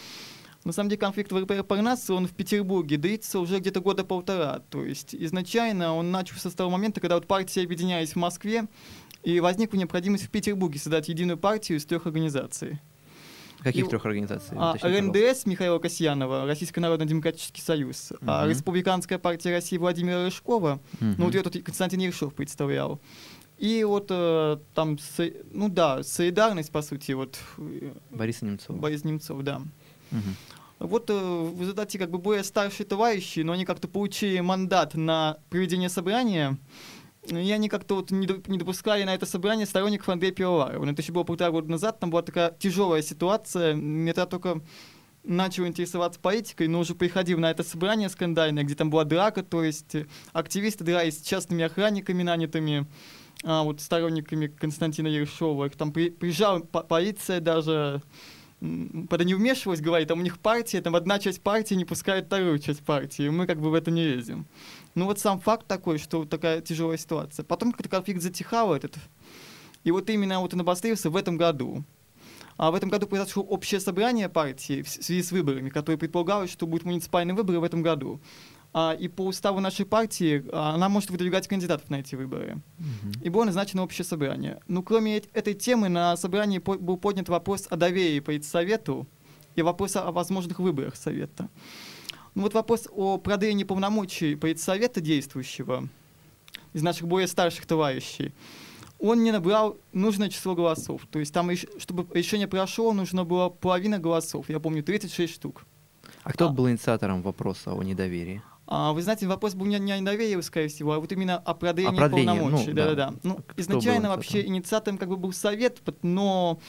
На 0.64 0.74
самом 0.74 0.90
деле 0.90 1.00
конфликт 1.00 1.32
в 1.32 1.64
Парнасе, 1.64 2.14
он 2.14 2.28
в 2.28 2.34
Петербурге 2.34 2.98
длится 2.98 3.40
уже 3.40 3.60
где-то 3.60 3.82
года 3.82 4.04
полтора. 4.04 4.60
То 4.70 4.84
есть 4.86 5.16
изначально 5.16 5.96
он 5.96 6.12
начался 6.12 6.50
с 6.50 6.54
того 6.54 6.70
момента, 6.70 7.02
когда 7.02 7.16
вот 7.16 7.28
партии 7.28 7.64
объединялись 7.64 8.12
в 8.12 8.16
Москве, 8.18 8.68
и 9.24 9.40
возникла 9.40 9.78
необходимость 9.78 10.26
в 10.26 10.30
Петербурге 10.30 10.80
создать 10.80 11.10
единую 11.10 11.38
партию 11.38 11.78
из 11.78 11.86
трех 11.86 12.06
организаций. 12.06 12.80
Каких 13.60 13.86
и, 13.86 13.90
трех 13.90 14.06
организаций? 14.06 14.58
А, 14.60 14.76
РНДС 14.82 15.46
Михаила 15.46 15.78
Касьянова, 15.78 16.48
Российский 16.48 16.80
народно-демократический 16.80 17.62
союз, 17.62 18.12
угу. 18.12 18.20
а 18.26 18.48
Республиканская 18.48 19.20
партия 19.20 19.52
России 19.52 19.78
Владимира 19.78 20.26
Рыжкова, 20.26 20.80
угу. 20.94 21.06
ну 21.18 21.26
вот 21.26 21.36
ее 21.36 21.44
тут 21.44 21.62
Константин 21.64 22.00
Ершов 22.00 22.34
представлял. 22.34 23.00
И 23.60 23.84
вот 23.84 24.08
э, 24.10 24.58
там, 24.74 24.98
ну 25.52 25.70
да, 25.70 26.02
солидарность, 26.02 26.72
по 26.72 26.82
сути, 26.82 27.12
вот... 27.12 27.38
Э, 27.60 27.94
Борис 28.10 28.42
Немцов. 28.42 28.80
Борис 28.80 29.04
Немцов, 29.04 29.44
да. 29.44 29.62
Угу. 30.12 30.88
Вот 30.88 31.10
э, 31.10 31.14
в 31.14 31.62
результате 31.62 32.00
как 32.00 32.10
бы 32.10 32.18
более 32.18 32.44
старшие 32.44 32.88
товарищи, 32.88 33.42
но 33.42 33.54
они 33.54 33.66
как-то 33.66 33.88
получили 33.88 34.40
мандат 34.40 34.96
на 34.96 35.38
проведение 35.50 35.90
собрания, 35.90 36.58
и 37.28 37.52
они 37.52 37.70
как-то 37.70 37.98
вот 37.98 38.10
не, 38.10 38.26
допускали 38.26 39.04
на 39.04 39.14
это 39.14 39.28
собрание 39.28 39.68
сторонников 39.68 40.10
Андрея 40.10 40.32
Пивоварова. 40.32 40.90
Это 40.90 41.02
еще 41.02 41.12
было 41.12 41.24
полтора 41.24 41.52
года 41.52 41.70
назад, 41.70 42.00
там 42.00 42.10
была 42.10 42.24
такая 42.24 42.52
тяжелая 42.58 43.04
ситуация. 43.04 43.76
Я 43.76 44.26
только 44.26 44.62
начал 45.24 45.68
интересоваться 45.68 46.20
политикой, 46.20 46.68
но 46.68 46.80
уже 46.80 46.96
приходил 46.96 47.38
на 47.38 47.52
это 47.52 47.64
собрание 47.64 48.10
скандальное, 48.10 48.64
где 48.64 48.74
там 48.74 48.90
была 48.90 49.04
драка, 49.04 49.44
то 49.44 49.64
есть 49.64 49.96
активисты 50.34 50.84
дрались 50.84 51.20
с 51.20 51.22
частными 51.22 51.64
охранниками 51.64 52.24
нанятыми, 52.24 52.88
а, 53.44 53.62
вот 53.62 53.82
сторонниками 53.82 54.48
Константина 54.48 55.08
Ершова. 55.08 55.66
Их 55.66 55.76
там 55.76 55.92
при, 55.92 56.10
приезжала 56.10 56.60
полиция 56.60 57.40
даже, 57.40 58.02
когда 58.62 59.24
не 59.24 59.34
вмешивалась, 59.34 59.82
говорит, 59.82 60.08
там 60.08 60.20
у 60.20 60.22
них 60.22 60.40
партия, 60.40 60.82
там 60.82 60.96
одна 60.96 61.18
часть 61.18 61.42
партии 61.42 61.74
не 61.74 61.84
пускает 61.84 62.28
вторую 62.28 62.60
часть 62.60 62.82
партии, 62.82 63.26
и 63.26 63.30
мы 63.30 63.48
как 63.48 63.60
бы 63.60 63.72
в 63.72 63.74
это 63.74 63.90
не 63.90 64.04
лезем. 64.04 64.46
Ну 64.94 65.06
вот 65.06 65.20
сам 65.20 65.40
факт 65.40 65.66
такой, 65.66 65.98
что 65.98 66.26
такая 66.26 66.62
тяжелая 66.62 66.98
ситуация. 66.98 67.44
Потом 67.44 67.72
как-то 67.72 67.90
конфликт 67.90 68.22
затихал 68.22 68.74
этот, 68.76 68.96
и 69.84 69.90
вот 69.90 70.10
именно 70.12 70.40
вот 70.40 70.54
он 70.54 70.62
обострился 70.62 71.10
в 71.10 71.16
этом 71.16 71.38
году. 71.38 71.84
А 72.58 72.70
в 72.70 72.76
этом 72.76 72.90
году 72.90 73.08
произошло 73.08 73.42
общее 73.42 73.80
собрание 73.80 74.30
партии 74.30 74.84
в 74.84 74.90
связи 74.90 75.24
с 75.24 75.32
выборами, 75.32 75.70
которое 75.70 75.98
предполагалось, 75.98 76.52
что 76.52 76.68
будут 76.68 76.86
муниципальные 76.86 77.34
выборы 77.34 77.60
в 77.60 77.64
этом 77.64 77.82
году. 77.82 78.22
А, 78.74 78.94
и 78.94 79.08
по 79.08 79.26
уставу 79.26 79.60
нашей 79.60 79.86
партии 79.86 80.44
а, 80.52 80.76
она 80.76 80.88
может 80.90 81.10
выдвигать 81.10 81.48
кандидатов 81.48 81.90
на 81.90 82.00
эти 82.00 82.16
выборы. 82.16 82.58
И 83.22 83.30
было 83.30 83.44
назначено 83.46 83.84
общее 83.84 84.06
собрание. 84.06 84.60
Но 84.68 84.82
кроме 84.82 85.18
эт- 85.18 85.30
этой 85.34 85.54
темы 85.54 85.90
на 85.90 86.16
собрании 86.18 86.60
по- 86.60 86.78
был 86.78 86.98
поднят 86.98 87.30
вопрос 87.30 87.68
о 87.70 87.76
доверии 87.76 88.20
политсовету 88.22 89.08
и 89.56 89.62
вопрос 89.62 89.96
о 89.98 90.12
возможных 90.12 90.60
выборах 90.60 90.96
совета. 90.96 91.50
Ну 92.36 92.44
вот 92.44 92.54
вопрос 92.54 92.88
о 92.92 93.18
продлении 93.18 93.66
полномочий 93.66 94.36
политсовета 94.36 95.02
действующего 95.02 95.90
из 96.74 96.82
наших 96.82 97.08
более 97.08 97.28
старших 97.28 97.66
товарищей, 97.66 98.34
он 99.00 99.24
не 99.24 99.32
набрал 99.32 99.78
нужное 99.92 100.30
число 100.30 100.56
голосов. 100.56 101.02
То 101.12 101.20
есть 101.20 101.34
там, 101.34 101.50
чтобы 101.78 102.08
решение 102.14 102.48
прошло, 102.48 102.94
нужно 102.94 103.26
было 103.26 103.50
половина 103.50 104.00
голосов. 104.00 104.48
Я 104.50 104.60
помню, 104.62 104.82
36 104.84 105.34
штук. 105.34 105.66
А 106.24 106.32
кто 106.32 106.48
А. 106.48 106.50
был 106.50 106.70
инициатором 106.70 107.22
вопроса 107.22 107.74
о 107.74 107.84
недоверии? 107.84 108.42
А, 108.68 108.94
вы 108.94 109.02
знаете, 109.02 109.28
вопрос 109.28 109.54
был 109.54 109.66
не, 109.66 109.78
не 109.80 109.92
о 109.92 110.00
недоверии, 110.00 110.40
скорее 110.42 110.70
всего, 110.70 110.94
а 110.94 111.00
вот 111.00 111.12
именно 111.12 111.38
о 111.38 111.54
продлении 111.54 111.94
О 111.94 111.98
продлении, 111.98 112.40
полномочий. 112.40 112.68
ну, 112.74 112.96
да. 112.96 113.14
Ну, 113.24 113.36
Кто 113.36 113.44
был 113.56 113.62
изначально 113.62 114.10
вообще 114.10 114.46
инициатором? 114.46 114.98
как 114.98 115.10
бы 115.10 115.18
был 115.18 115.34
совет, 115.34 115.80
но 116.04 116.60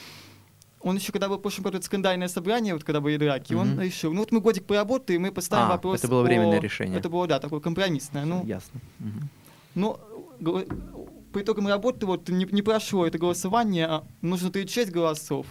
он 0.80 0.96
еще, 0.96 1.12
когда 1.12 1.28
был 1.28 1.38
в 1.38 1.42
прошлом 1.42 1.64
году 1.64 1.76
это 1.78 1.86
скандальное 1.86 2.26
собрание, 2.28 2.74
вот 2.74 2.82
когда 2.82 3.00
были 3.00 3.16
драки, 3.18 3.54
он 3.54 3.72
Мгм. 3.74 3.80
решил, 3.82 4.12
ну 4.12 4.20
вот 4.20 4.32
мы 4.32 4.40
годик 4.40 4.64
поработаем, 4.66 5.22
мы 5.22 5.30
поставим 5.30 5.66
А, 5.66 5.68
вопрос 5.68 6.00
это 6.00 6.08
было 6.08 6.22
временное 6.22 6.58
о- 6.58 6.60
решение. 6.60 6.98
Это 6.98 7.08
было, 7.08 7.26
да, 7.28 7.38
такое 7.38 7.60
компромиссное. 7.60 8.24
Ну, 8.24 8.44
Ясно. 8.44 8.80
Ну, 9.76 9.98
го- 10.40 10.64
по 11.32 11.40
итогам 11.40 11.68
работы 11.68 12.04
вот 12.04 12.28
не, 12.28 12.46
не 12.50 12.62
прошло 12.62 13.06
это 13.06 13.16
голосование, 13.18 13.86
а 13.86 14.04
нужно 14.22 14.50
36 14.50 14.90
голосов, 14.90 15.46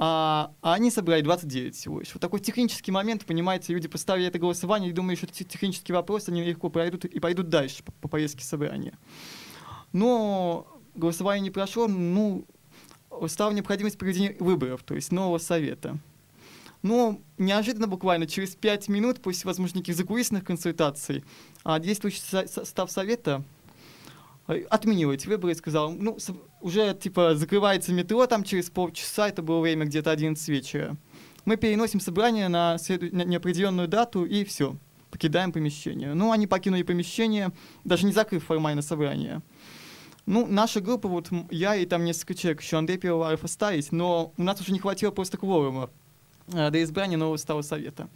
а, 0.00 0.52
а 0.62 0.74
они 0.74 0.92
собрали 0.92 1.22
29 1.22 1.74
всего 1.74 1.98
лишь. 1.98 2.14
Вот 2.14 2.20
такой 2.20 2.38
технический 2.38 2.92
момент, 2.92 3.24
понимаете, 3.26 3.74
люди 3.74 3.88
поставили 3.88 4.28
это 4.28 4.38
голосование 4.38 4.90
и 4.90 4.92
думают, 4.92 5.18
что 5.18 5.26
это 5.26 5.34
те- 5.34 5.44
технический 5.44 5.92
вопрос, 5.92 6.28
они 6.28 6.44
легко 6.44 6.70
пройдут 6.70 7.04
и 7.04 7.18
пойдут 7.18 7.48
дальше 7.48 7.82
по, 7.82 7.90
по 7.92 8.08
повестке 8.08 8.44
собрания. 8.44 8.96
Но 9.92 10.68
голосование 10.94 11.42
не 11.42 11.50
прошло, 11.50 11.88
ну, 11.88 12.44
стала 13.26 13.50
необходимость 13.50 13.98
проведения 13.98 14.36
выборов, 14.38 14.84
то 14.84 14.94
есть 14.94 15.10
нового 15.10 15.38
совета. 15.38 15.98
Но 16.82 17.20
неожиданно, 17.36 17.88
буквально 17.88 18.28
через 18.28 18.54
пять 18.54 18.88
минут, 18.88 19.20
после, 19.20 19.48
возможно, 19.48 19.78
неких 19.78 19.96
закулисных 19.96 20.44
консультаций, 20.44 21.24
а 21.64 21.80
действующий 21.80 22.20
со- 22.20 22.46
состав 22.46 22.88
совета 22.92 23.42
э, 24.46 24.62
отменил 24.70 25.10
эти 25.10 25.26
выборы 25.26 25.54
и 25.54 25.56
сказал, 25.56 25.90
ну, 25.90 26.18
уже, 26.60 26.94
типа, 26.94 27.34
закрывается 27.36 27.92
метро 27.92 28.26
там 28.26 28.44
через 28.44 28.70
полчаса, 28.70 29.28
это 29.28 29.42
было 29.42 29.60
время 29.60 29.86
где-то 29.86 30.10
11 30.10 30.48
вечера. 30.48 30.96
Мы 31.44 31.56
переносим 31.56 32.00
собрание 32.00 32.48
на, 32.48 32.76
следу- 32.78 33.14
на 33.14 33.24
неопределенную 33.24 33.88
дату 33.88 34.24
и 34.24 34.44
все, 34.44 34.76
покидаем 35.10 35.52
помещение. 35.52 36.14
Ну, 36.14 36.32
они 36.32 36.46
покинули 36.46 36.82
помещение, 36.82 37.52
даже 37.84 38.06
не 38.06 38.12
закрыв 38.12 38.44
формально 38.44 38.82
собрание. 38.82 39.42
Ну, 40.26 40.46
наша 40.46 40.80
группа, 40.80 41.08
вот 41.08 41.30
я 41.50 41.74
и 41.74 41.86
там 41.86 42.04
несколько 42.04 42.34
человек, 42.34 42.60
еще 42.60 42.76
Андрей 42.76 42.98
Пивоваров 42.98 43.44
остались, 43.44 43.92
но 43.92 44.34
у 44.36 44.42
нас 44.42 44.60
уже 44.60 44.72
не 44.72 44.78
хватило 44.78 45.10
просто 45.10 45.38
кворума 45.38 45.88
э, 46.52 46.70
до 46.70 46.82
избрания 46.82 47.16
нового 47.16 47.38
состава 47.38 47.62
совета. 47.62 48.10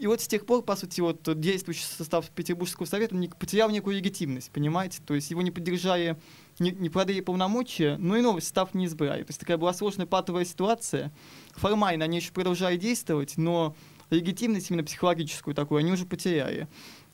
И 0.00 0.06
вот 0.06 0.22
с 0.22 0.26
тех 0.26 0.46
пор, 0.46 0.62
по 0.62 0.76
сути, 0.76 1.02
вот 1.02 1.20
действующий 1.38 1.84
состав 1.84 2.30
Петербургского 2.30 2.86
совета 2.86 3.14
не- 3.14 3.28
потерял 3.28 3.68
некую 3.68 3.96
легитимность, 3.96 4.50
понимаете? 4.50 4.98
То 5.04 5.14
есть 5.14 5.30
его 5.30 5.42
не 5.42 5.50
поддержали, 5.50 6.16
не, 6.58 6.70
не 6.70 6.88
продали 6.88 7.20
полномочия, 7.20 7.98
но 7.98 8.16
и 8.16 8.22
новый 8.22 8.40
состав 8.40 8.72
не 8.72 8.86
избрали. 8.86 9.24
То 9.24 9.28
есть 9.28 9.40
такая 9.40 9.58
была 9.58 9.74
сложная 9.74 10.06
патовая 10.06 10.46
ситуация. 10.46 11.12
Формально 11.52 12.06
они 12.06 12.16
еще 12.16 12.32
продолжали 12.32 12.78
действовать, 12.78 13.34
но 13.36 13.76
легитимность 14.08 14.70
именно 14.70 14.84
психологическую 14.84 15.54
такую 15.54 15.80
они 15.80 15.92
уже 15.92 16.06
потеряли. 16.06 16.66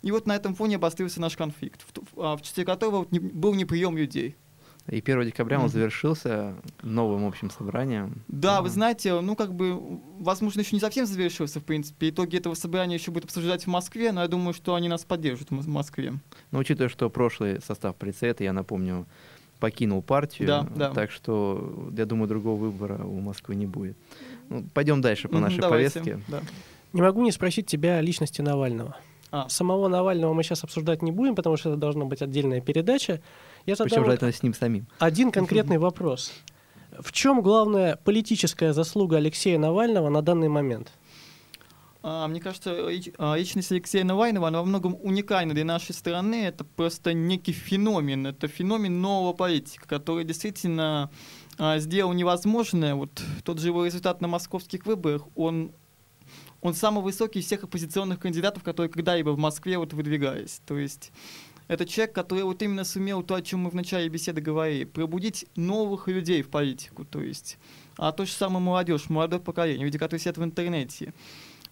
И 0.03 0.13
вот 0.13 0.29
на 0.29 0.37
этом 0.37 0.55
фоне 0.55 0.77
обострился 0.77 1.21
наш 1.21 1.37
конфликт, 1.37 1.83
в, 1.83 1.91
ту- 1.93 2.05
а, 2.17 2.37
в 2.37 2.43
числе 2.43 2.65
которого 2.65 3.05
был 3.11 3.55
неприем 3.55 3.97
людей. 3.97 4.37
И 4.89 4.99
1 5.01 5.25
декабря 5.25 5.59
он 5.61 5.69
завершился 5.69 6.55
новым 6.83 7.27
общим 7.27 7.51
собранием. 7.51 8.23
Да, 8.29 8.63
вы 8.63 8.69
знаете, 8.69 9.21
ну 9.21 9.35
как 9.35 9.53
бы, 9.55 9.79
возможно, 10.19 10.61
еще 10.61 10.77
не 10.77 10.81
совсем 10.81 11.07
завершился, 11.07 11.59
в 11.61 11.65
принципе. 11.65 12.11
Итоги 12.11 12.37
этого 12.37 12.55
собрания 12.55 12.95
еще 12.95 13.11
будут 13.11 13.25
обсуждать 13.25 13.65
в 13.65 13.67
Москве, 13.67 14.13
но 14.13 14.23
я 14.23 14.29
думаю, 14.29 14.55
что 14.55 14.75
они 14.75 14.89
нас 14.89 15.05
поддержат 15.05 15.49
в 15.51 15.55
Мос- 15.55 15.69
Москве. 15.69 16.15
Но 16.53 16.59
учитывая, 16.61 16.89
что 16.89 17.11
прошлый 17.11 17.61
состав 17.61 17.97
предсовета, 17.97 18.45
я 18.45 18.53
напомню, 18.53 19.07
покинул 19.59 20.03
партию, 20.03 20.47
Да, 20.47 20.67
да. 20.77 20.91
так 20.93 21.11
что, 21.11 21.91
я 21.97 22.05
думаю, 22.07 22.29
другого 22.29 22.57
выбора 22.57 23.03
у 23.05 23.19
Москвы 23.21 23.55
не 23.57 23.67
будет. 23.67 23.97
Ну, 24.51 24.65
пойдем 24.73 25.01
дальше 25.01 25.29
по 25.29 25.39
нашей 25.39 25.61
давайте, 25.61 25.99
повестке. 26.01 26.23
да. 26.29 26.43
Не 26.93 27.03
могу 27.03 27.23
не 27.23 27.33
спросить 27.33 27.67
тебя 27.67 27.97
о 27.97 28.01
личности 28.03 28.41
Навального. 28.43 28.97
А. 29.33 29.49
Самого 29.49 29.89
Навального 29.89 30.33
мы 30.33 30.45
сейчас 30.45 30.63
обсуждать 30.63 31.03
не 31.03 31.11
будем, 31.11 31.35
потому 31.35 31.57
что 31.57 31.71
это 31.71 31.79
должна 31.79 32.05
быть 32.05 32.23
отдельная 32.23 32.61
передача. 32.61 33.21
Я 33.67 33.75
задам 33.75 33.89
Причем 33.89 34.03
вот 34.03 34.07
желательно 34.07 34.33
с 34.33 34.43
ним 34.43 34.55
самим. 34.55 34.87
один 34.99 35.33
конкретный 35.33 35.79
вопрос. 35.79 36.33
В 36.99 37.13
чем 37.13 37.43
главная 37.43 37.97
политическая 37.97 38.73
заслуга 38.73 39.17
Алексея 39.17 39.59
Навального 39.59 40.09
на 40.09 40.23
данный 40.23 40.49
момент? 40.49 40.93
А, 42.03 42.29
мне 42.29 42.41
кажется, 42.41 42.89
а, 43.19 43.35
личность 43.35 43.73
Алексея 43.73 44.05
Навального, 44.05 44.47
она 44.47 44.61
во 44.61 44.65
многом 44.65 44.97
уникальна 45.03 45.53
для 45.53 45.65
нашей 45.65 45.93
страны. 45.93 46.47
Это 46.47 46.65
просто 46.65 47.13
некий 47.13 47.53
феномен. 47.53 48.29
Это 48.29 48.47
феномен 48.47 49.01
нового 49.01 49.33
политика, 49.33 49.89
который 49.89 50.25
действительно 50.25 51.11
а, 51.59 51.79
сделал 51.79 52.13
невозможное. 52.13 52.95
Вот 52.95 53.21
тот 53.43 53.59
же 53.59 53.67
его 53.67 53.85
результат 53.85 54.21
на 54.21 54.29
московских 54.29 54.87
выборах, 54.87 55.23
он, 55.35 55.73
он 56.61 56.75
самый 56.75 57.03
высокий 57.03 57.41
из 57.41 57.47
всех 57.47 57.65
оппозиционных 57.65 58.21
кандидатов, 58.21 58.63
которые 58.63 58.89
когда-либо 58.89 59.31
в 59.31 59.39
Москве 59.39 59.77
вот 59.77 59.93
выдвигались. 59.93 60.61
То 60.65 60.79
есть 60.79 61.11
это 61.69 61.87
человек, 61.87 62.15
который 62.15 62.45
вот 62.45 62.63
именно 62.63 62.85
сумел 62.85 63.23
то, 63.23 63.35
о 63.35 63.43
чем 63.43 63.61
мы 63.61 63.71
в 63.71 63.75
начале 63.75 64.09
беседы 64.09 64.41
говорили, 64.41 64.85
пробудить 64.85 65.47
новых 65.57 66.09
людей 66.09 66.43
в 66.43 66.49
политику. 66.49 67.05
То 67.05 67.21
есть 67.21 67.59
а 67.99 68.13
то 68.13 68.27
же 68.27 68.33
самое 68.33 68.61
молодежь, 68.61 69.09
молодое 69.09 69.41
поколение, 69.41 69.85
люди, 69.85 69.99
которые 69.99 70.21
сидят 70.21 70.37
в 70.37 70.45
интернете. 70.45 71.15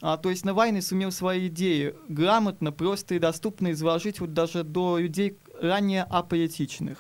А, 0.00 0.16
то 0.16 0.30
есть 0.30 0.44
Навальный 0.44 0.82
сумел 0.82 1.12
свои 1.12 1.48
идеи 1.48 1.94
грамотно, 2.08 2.72
просто 2.72 3.14
и 3.14 3.18
доступно 3.18 3.72
изложить 3.72 4.20
вот 4.20 4.32
даже 4.32 4.64
до 4.64 4.98
людей 4.98 5.36
ранее 5.60 6.02
аполитичных. 6.04 6.98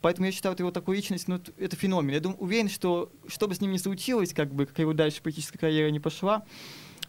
Поэтому 0.00 0.26
я 0.26 0.32
считаю, 0.32 0.52
вот 0.52 0.60
его 0.60 0.70
такую 0.72 0.96
личность, 0.96 1.28
ну, 1.28 1.40
это 1.56 1.76
феномен. 1.76 2.12
Я 2.12 2.20
думаю, 2.20 2.38
уверен, 2.40 2.68
что 2.68 3.10
что 3.28 3.46
бы 3.46 3.54
с 3.54 3.60
ним 3.60 3.70
ни 3.70 3.76
случилось, 3.76 4.34
как 4.34 4.52
бы, 4.52 4.66
как 4.66 4.78
его 4.80 4.92
дальше 4.92 5.22
политическая 5.22 5.58
карьера 5.58 5.90
не 5.90 6.00
пошла, 6.00 6.44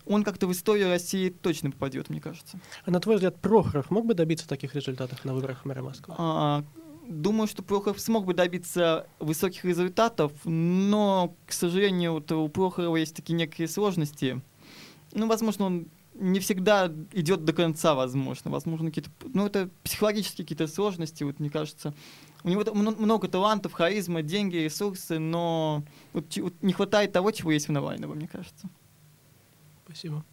он 0.06 0.24
как-то 0.24 0.48
в 0.48 0.52
историю 0.52 0.90
России 0.90 1.30
точно 1.30 1.72
попадет, 1.72 2.10
мне 2.10 2.20
кажется. 2.20 2.60
А 2.86 2.92
на 2.92 3.00
твой 3.00 3.16
взгляд, 3.16 3.40
Прохоров 3.40 3.90
мог 3.92 4.06
бы 4.06 4.14
добиться 4.14 4.48
таких 4.48 4.76
результатов 4.76 5.24
на 5.26 5.34
выборах 5.34 5.66
мэра 5.66 5.82
Москвы? 5.82 6.16
А, 6.18 6.64
думаю, 7.08 7.48
что 7.48 7.64
Прохоров 7.64 8.00
смог 8.00 8.26
бы 8.26 8.34
добиться 8.34 9.08
высоких 9.20 9.66
результатов, 9.66 10.32
но, 10.46 11.36
к 11.46 11.54
сожалению, 11.54 12.14
вот 12.14 12.32
у 12.32 12.48
Прохорова 12.50 12.98
есть 12.98 13.16
такие 13.16 13.36
некие 13.36 13.68
сложности. 13.68 14.42
Ну, 15.14 15.28
возможно, 15.28 15.66
он 15.66 15.88
не 16.16 16.40
всегда 16.40 16.92
идет 17.12 17.44
до 17.44 17.54
конца, 17.54 17.96
возможно. 17.96 18.52
Возможно, 18.52 18.90
какие-то, 18.90 19.10
ну, 19.34 19.46
это 19.48 19.70
психологические 19.84 20.46
какие-то 20.46 20.68
сложности, 20.68 21.24
вот 21.24 21.40
мне 21.40 21.50
кажется. 21.50 21.94
У 22.44 22.50
него 22.50 22.64
много 22.74 23.28
талантов, 23.28 23.74
харизма, 23.74 24.22
деньги, 24.22 24.58
ресурсы, 24.58 25.18
но 25.18 25.84
вот 26.12 26.36
вот 26.38 26.54
не 26.62 26.74
хватает 26.74 27.14
того, 27.14 27.32
чего 27.32 27.52
есть 27.52 27.70
у 27.70 27.72
Навального, 27.72 28.14
мне 28.14 28.28
кажется. 28.28 28.70
Спасибо. 29.86 30.24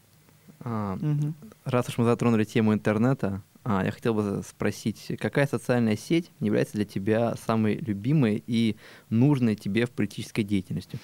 А, 0.61 0.97
Мгм. 0.97 1.35
раз 1.64 1.88
уж 1.88 1.99
мы 1.99 2.04
затронули 2.04 2.45
тему 2.45 2.75
интернета, 2.75 3.42
а, 3.64 3.85
я 3.85 3.90
хотел 3.90 4.14
бы 4.14 4.42
спросить, 4.47 5.12
какая 5.19 5.47
социальная 5.47 5.97
сеть 5.97 6.30
является 6.40 6.75
для 6.75 6.85
тебя 6.85 7.35
самой 7.37 7.76
любимой 7.76 8.42
и 8.47 8.76
нужной 9.11 9.54
тебе 9.54 9.87
в 9.87 9.90
политической 9.90 10.42
деятельности? 10.42 10.99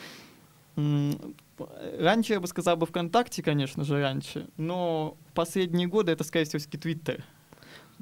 Раньше 1.98 2.34
я 2.34 2.40
бы 2.40 2.46
сказал 2.46 2.76
бы 2.76 2.86
ВКонтакте, 2.86 3.42
конечно 3.42 3.84
же, 3.84 4.00
раньше, 4.00 4.48
но 4.56 5.16
в 5.30 5.32
последние 5.32 5.86
годы 5.86 6.12
это, 6.12 6.22
скорее 6.24 6.44
всего, 6.44 6.58
все-таки 6.58 6.78
Твиттер. 6.78 7.24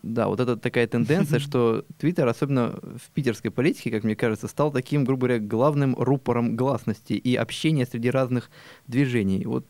Да, 0.02 0.26
вот 0.28 0.38
это 0.40 0.56
такая 0.56 0.86
тенденция, 0.86 1.38
что 1.40 1.84
Твиттер, 1.98 2.26
особенно 2.28 2.78
в 2.82 3.10
питерской 3.14 3.50
политике, 3.50 3.90
как 3.90 4.04
мне 4.04 4.16
кажется, 4.16 4.48
стал 4.48 4.72
таким, 4.72 5.04
грубо 5.04 5.28
говоря, 5.28 5.38
главным 5.38 5.94
рупором 5.96 6.56
гласности 6.56 7.14
и 7.14 7.36
общения 7.36 7.86
среди 7.86 8.10
разных 8.10 8.50
движений. 8.86 9.46
Вот 9.46 9.66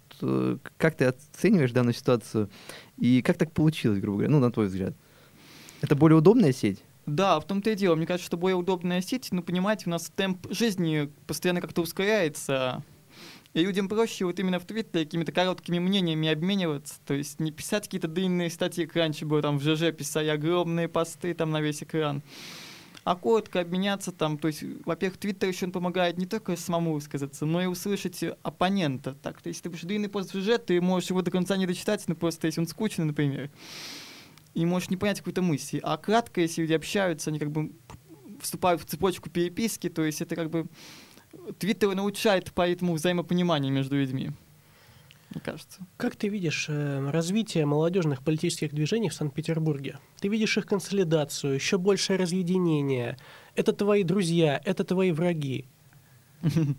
как 0.77 0.97
ты 0.97 1.07
оцениваешь 1.07 1.73
данную 1.73 1.95
ситуацию 1.95 2.51
и 2.99 3.23
как 3.23 3.37
так 3.37 3.53
получилось, 3.53 4.01
грубо 4.01 4.19
говоря, 4.19 4.33
ну, 4.33 4.41
на 4.41 4.51
твой 4.51 4.67
взгляд? 4.67 4.95
Это 5.81 5.97
более 5.97 6.19
удобная 6.19 6.53
сеть? 6.53 6.83
Да, 7.07 7.39
в 7.39 7.47
том-то 7.47 7.71
и 7.71 7.75
дело. 7.75 7.95
Мне 7.97 8.07
кажется, 8.07 8.27
что 8.27 8.37
более 8.37 8.57
удобная 8.57 9.03
сеть, 9.03 9.29
ну, 9.31 9.43
понимаете, 9.43 9.85
у 9.87 9.91
нас 9.91 10.11
темп 10.15 10.47
жизни 10.51 11.11
постоянно 11.27 11.61
как-то 11.61 11.83
ускоряется, 11.83 12.83
и 13.55 13.61
людям 13.61 13.89
проще 13.89 14.25
вот 14.25 14.41
именно 14.41 14.59
в 14.59 14.65
Твиттере 14.65 15.05
какими-то 15.05 15.31
короткими 15.31 15.79
мнениями 15.79 16.29
обмениваться, 16.29 16.95
то 17.07 17.15
есть 17.15 17.39
не 17.39 17.53
писать 17.53 17.85
какие-то 17.85 18.09
длинные 18.09 18.51
статьи, 18.51 18.85
как 18.85 18.97
раньше 18.97 19.27
было 19.27 19.43
там 19.43 19.59
в 19.59 19.63
ЖЖ 19.63 19.93
писали 19.97 20.29
огромные 20.29 20.89
посты 20.89 21.35
там 21.35 21.53
на 21.53 21.61
весь 21.61 21.83
экран. 21.83 22.23
А 23.05 23.17
коротко 23.17 23.61
обменяться 23.61 24.13
там, 24.13 24.39
то 24.39 24.49
есть, 24.49 24.65
во-первых, 24.85 25.19
Твиттер 25.19 25.51
еще 25.51 25.67
он 25.67 25.73
помогает 25.73 26.17
не 26.17 26.27
только 26.27 26.57
самому 26.57 26.95
высказаться, 26.95 27.45
но 27.45 27.63
и 27.63 27.67
услышать 27.67 28.25
оппонента. 28.43 29.15
Так, 29.23 29.43
то 29.43 29.49
есть, 29.49 29.63
ты 29.63 29.69
пишешь 29.69 29.85
длинный 29.85 30.09
пост 30.09 30.31
сюжет, 30.31 30.67
ты 30.67 30.81
можешь 30.81 31.11
его 31.11 31.21
до 31.21 31.31
конца 31.31 31.57
не 31.57 31.67
дочитать, 31.67 32.03
но 32.09 32.15
просто 32.15 32.47
если 32.47 32.61
он 32.61 32.67
скучный, 32.67 33.05
например, 33.05 33.51
и 34.55 34.65
можешь 34.65 34.89
не 34.89 34.97
понять 34.97 35.19
какую-то 35.19 35.43
мысль. 35.43 35.81
А 35.83 35.99
кратко, 35.99 36.41
если 36.41 36.63
люди 36.63 36.73
общаются, 36.73 37.29
они 37.29 37.39
как 37.39 37.51
бы 37.51 37.73
вступают 38.41 38.81
в 38.81 38.87
цепочку 38.87 39.29
переписки, 39.29 39.89
то 39.91 40.03
есть 40.03 40.23
это 40.23 40.35
как 40.35 40.51
бы 40.51 40.67
Твиттер 41.59 41.95
научает 41.95 42.53
по 42.53 42.67
этому 42.67 42.95
взаимопониманию 42.95 43.73
между 43.73 43.97
людьми 43.97 44.31
мне 45.35 45.43
кажется. 45.43 45.87
Как 45.97 46.17
ты 46.17 46.29
видишь 46.29 46.67
э, 46.69 47.11
развитие 47.11 47.67
молодежных 47.67 48.23
политических 48.23 48.73
движений 48.73 49.09
в 49.09 49.15
Санкт-Петербурге? 49.15 49.99
Ты 50.21 50.29
видишь 50.29 50.57
их 50.57 50.67
консолидацию, 50.67 51.55
еще 51.55 51.79
большее 51.79 52.19
разъединение. 52.19 53.17
Это 53.55 53.73
твои 53.73 54.03
друзья, 54.03 54.61
это 54.65 54.85
твои 54.85 55.13
враги. 55.13 55.67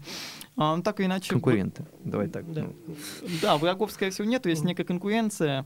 А, 0.57 0.73
ну, 0.73 0.81
так 0.81 1.01
или 1.01 1.07
иначе... 1.07 1.31
Конкуренты, 1.31 1.85
давай 2.05 2.29
так. 2.29 2.49
Да, 2.53 2.63
ну. 2.63 2.95
да 3.41 3.57
врагов, 3.57 3.91
скорее 3.91 4.11
всего, 4.11 4.25
нет, 4.25 4.45
есть 4.45 4.63
некая 4.63 4.85
конкуренция. 4.85 5.65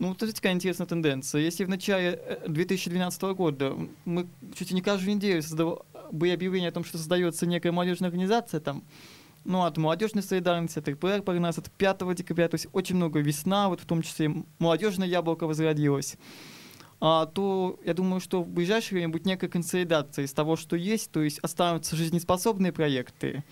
Ну, 0.00 0.08
вот 0.08 0.22
это 0.22 0.34
такая 0.34 0.52
интересная 0.52 0.88
тенденция. 0.88 1.42
Если 1.42 1.64
в 1.64 1.68
начале 1.68 2.40
2012 2.48 3.22
э, 3.22 3.34
года 3.34 3.76
мы 4.04 4.26
чуть 4.54 4.70
ли 4.70 4.74
не 4.74 4.82
каждую 4.82 5.14
неделю 5.14 5.42
создав... 5.42 5.78
были 6.10 6.32
объявления 6.32 6.68
о 6.68 6.72
том, 6.72 6.82
что 6.82 6.98
создается 6.98 7.46
некая 7.46 7.70
молодежная 7.70 8.08
организация, 8.08 8.58
там, 8.58 8.82
ну, 9.46 9.62
от 9.64 9.76
молодежной 9.76 10.22
солидарности, 10.22 10.78
от 10.78 10.88
РПР 10.88 11.38
нас, 11.38 11.58
от 11.58 11.70
5 11.70 12.14
декабря, 12.14 12.48
то 12.48 12.56
есть 12.56 12.66
очень 12.72 12.96
много 12.96 13.20
весна, 13.20 13.68
вот 13.68 13.80
в 13.80 13.86
том 13.86 14.02
числе 14.02 14.44
молодежное 14.58 15.06
яблоко 15.06 15.46
возродилось, 15.46 16.16
а, 17.00 17.26
то 17.26 17.78
я 17.84 17.94
думаю, 17.94 18.20
что 18.20 18.42
в 18.42 18.48
ближайшее 18.48 18.98
время 18.98 19.12
будет 19.12 19.26
некая 19.26 19.48
консолидация 19.48 20.24
из 20.24 20.32
того, 20.32 20.56
что 20.56 20.76
есть, 20.76 21.10
то 21.10 21.22
есть 21.22 21.38
останутся 21.40 21.96
жизнеспособные 21.96 22.72
проекты, 22.72 23.44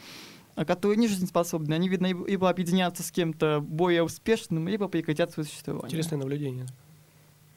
а 0.56 0.64
которые 0.64 0.96
не 0.98 1.08
жизнеспособны, 1.08 1.74
они, 1.74 1.88
видно, 1.88 2.06
либо 2.06 2.48
объединятся 2.48 3.02
с 3.02 3.10
кем-то 3.10 3.60
более 3.60 4.02
успешным, 4.02 4.68
либо 4.68 4.88
прекратят 4.88 5.32
свое 5.32 5.48
существование. 5.48 5.88
Интересное 5.88 6.18
наблюдение. 6.18 6.66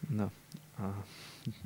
Да. 0.01 0.31
А, 0.77 0.93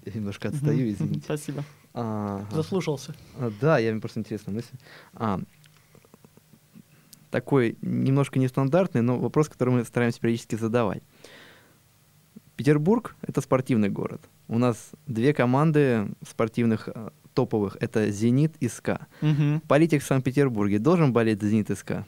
я 0.06 0.13
немножко 0.13 0.50
отстаю, 0.50 0.90
извините. 0.90 1.22
Спасибо. 1.24 1.63
А, 1.94 2.46
Заслушался. 2.51 3.16
А, 3.38 3.51
да, 3.60 3.78
я 3.80 3.92
мне 3.92 4.01
просто 4.01 4.20
интересная 4.20 4.56
мысль. 4.56 4.75
А, 5.13 5.40
такой 7.32 7.78
немножко 7.82 8.38
нестандартный, 8.38 9.02
но 9.02 9.18
вопрос, 9.18 9.50
который 9.50 9.74
мы 9.74 9.86
стараемся 9.86 10.20
периодически 10.20 10.56
задавать. 10.56 11.02
Петербург— 12.56 13.16
это 13.22 13.42
спортивный 13.42 13.90
город. 13.90 14.22
У 14.48 14.60
нас 14.60 14.92
две 15.08 15.34
команды 15.34 16.10
спортивных 16.28 16.90
э, 16.94 17.10
топовых— 17.34 17.78
это 17.80 18.12
«Зенит» 18.12 18.54
и 18.60 18.68
«СКА». 18.68 19.08
Угу. 19.22 19.62
Политик 19.68 20.04
в 20.04 20.06
Санкт-Петербурге 20.06 20.78
должен 20.78 21.14
болеть 21.14 21.42
«Зенит» 21.42 21.72
и 21.72 21.76
«СКА»? 21.76 22.06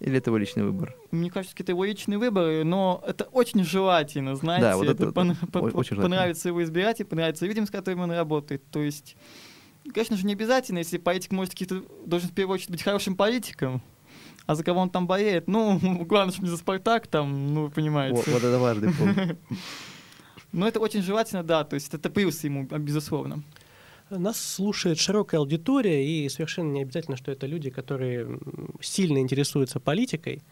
Или 0.00 0.18
это 0.18 0.30
его 0.30 0.36
личный 0.36 0.64
выбор? 0.64 0.94
Мне 1.10 1.30
кажется, 1.30 1.56
это 1.58 1.72
его 1.72 1.84
личный 1.84 2.18
выбор, 2.18 2.62
но 2.64 3.02
это 3.06 3.24
очень 3.24 3.64
желательно, 3.64 4.36
знаете. 4.36 4.62
Да, 4.64 4.76
вот 4.76 4.88
это, 4.88 5.04
это 5.04 5.12
пон- 5.12 5.50
по- 5.50 5.58
очень 5.58 5.96
понравится 5.96 6.48
его 6.48 6.62
избиратель, 6.62 7.06
понравится 7.06 7.46
людям, 7.46 7.66
с 7.66 7.70
которыми 7.70 8.02
он 8.02 8.10
работает. 8.10 8.62
То 8.70 8.82
есть, 8.82 9.16
конечно 9.94 10.16
же, 10.16 10.26
не 10.26 10.34
обязательно, 10.34 10.78
если 10.78 10.98
политик 10.98 11.32
может 11.32 11.52
каких-то 11.52 11.84
должен 12.04 12.28
в 12.28 12.34
первую 12.34 12.56
очередь 12.56 12.72
быть 12.72 12.82
хорошим 12.82 13.16
политиком, 13.16 13.80
а 14.48 14.54
за 14.54 14.64
кого 14.64 14.80
он 14.80 14.88
там 14.88 15.06
болеет? 15.06 15.46
Ну, 15.46 15.78
главное, 16.08 16.32
что 16.32 16.42
не 16.42 16.48
за 16.48 16.56
Спартак 16.56 17.06
там, 17.06 17.52
ну, 17.52 17.64
вы 17.64 17.70
понимаете. 17.70 18.16
Вот, 18.16 18.26
вот 18.28 18.42
это 18.42 18.58
важный 18.58 18.92
пункт. 18.98 19.36
Но 20.52 20.66
это 20.66 20.80
очень 20.80 21.02
желательно, 21.02 21.42
да, 21.42 21.64
то 21.64 21.74
есть 21.74 21.92
это 21.92 22.08
плюс 22.08 22.42
ему, 22.44 22.64
безусловно. 22.64 23.42
Нас 24.08 24.40
слушает 24.40 24.98
широкая 24.98 25.40
аудитория, 25.40 26.02
и 26.02 26.26
совершенно 26.30 26.72
не 26.72 26.82
обязательно, 26.82 27.18
что 27.18 27.30
это 27.30 27.46
люди, 27.46 27.68
которые 27.68 28.40
сильно 28.80 29.18
интересуются 29.18 29.80
политикой. 29.80 30.42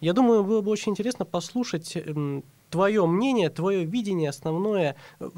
Я 0.00 0.14
думаю, 0.14 0.44
было 0.44 0.62
бы 0.62 0.70
очень 0.70 0.92
интересно 0.92 1.26
послушать 1.26 1.98
твое 2.70 3.06
мнение, 3.06 3.50
твое 3.50 3.84
видение 3.84 4.30
основное 4.30 4.96
э, 5.20 5.28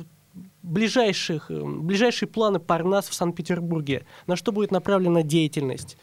ближайших, 0.63 1.51
ближайшие 1.51 2.29
планы 2.29 2.61
Парнас 2.61 3.09
в 3.09 3.15
Санкт-Петербурге, 3.15 4.07
на 4.29 4.37
что 4.37 4.53
будет 4.53 4.71
направлена 4.71 5.25
деятельность, 5.25 5.97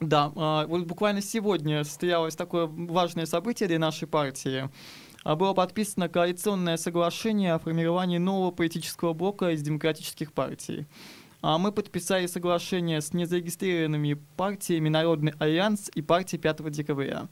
да, 0.00 0.32
а, 0.34 0.66
вот 0.66 0.84
буквально 0.84 1.20
сегодня 1.20 1.84
состоялось 1.84 2.34
такое 2.34 2.66
важное 2.66 3.26
событие 3.26 3.68
для 3.68 3.78
нашей 3.78 4.08
партии. 4.08 4.70
А, 5.24 5.36
было 5.36 5.52
подписано 5.52 6.08
коалиционное 6.08 6.78
соглашение 6.78 7.54
о 7.54 7.58
формировании 7.58 8.18
нового 8.18 8.50
политического 8.50 9.12
блока 9.12 9.50
из 9.50 9.62
демократических 9.62 10.32
партий. 10.32 10.86
А 11.42 11.58
мы 11.58 11.72
подписали 11.72 12.26
соглашение 12.26 13.00
с 13.00 13.14
незарегистрированными 13.14 14.14
партиями 14.36 14.88
Народный 14.88 15.32
альянс 15.38 15.90
и 15.94 16.02
партией 16.02 16.40
5 16.40 16.70
декабря. 16.70 17.28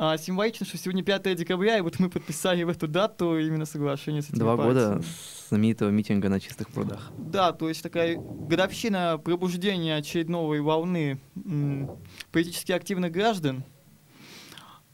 А, 0.00 0.16
символично, 0.16 0.64
что 0.64 0.78
сегодня 0.78 1.02
5 1.02 1.34
декабря, 1.34 1.76
и 1.78 1.80
вот 1.80 1.98
мы 1.98 2.08
подписали 2.08 2.62
в 2.62 2.68
эту 2.68 2.86
дату 2.86 3.36
именно 3.36 3.66
соглашение 3.66 4.22
с 4.22 4.26
этими 4.26 4.38
Два 4.38 4.56
партиями. 4.56 4.94
года 4.94 5.04
знаменитого 5.48 5.90
митинга 5.90 6.28
на 6.28 6.38
чистых 6.38 6.68
прудах. 6.68 7.10
Да, 7.18 7.52
то 7.52 7.68
есть 7.68 7.82
такая 7.82 8.16
годовщина 8.16 9.18
пробуждения 9.18 9.96
очередной 9.96 10.60
волны 10.60 11.18
политически 12.30 12.70
активных 12.70 13.10
граждан. 13.10 13.64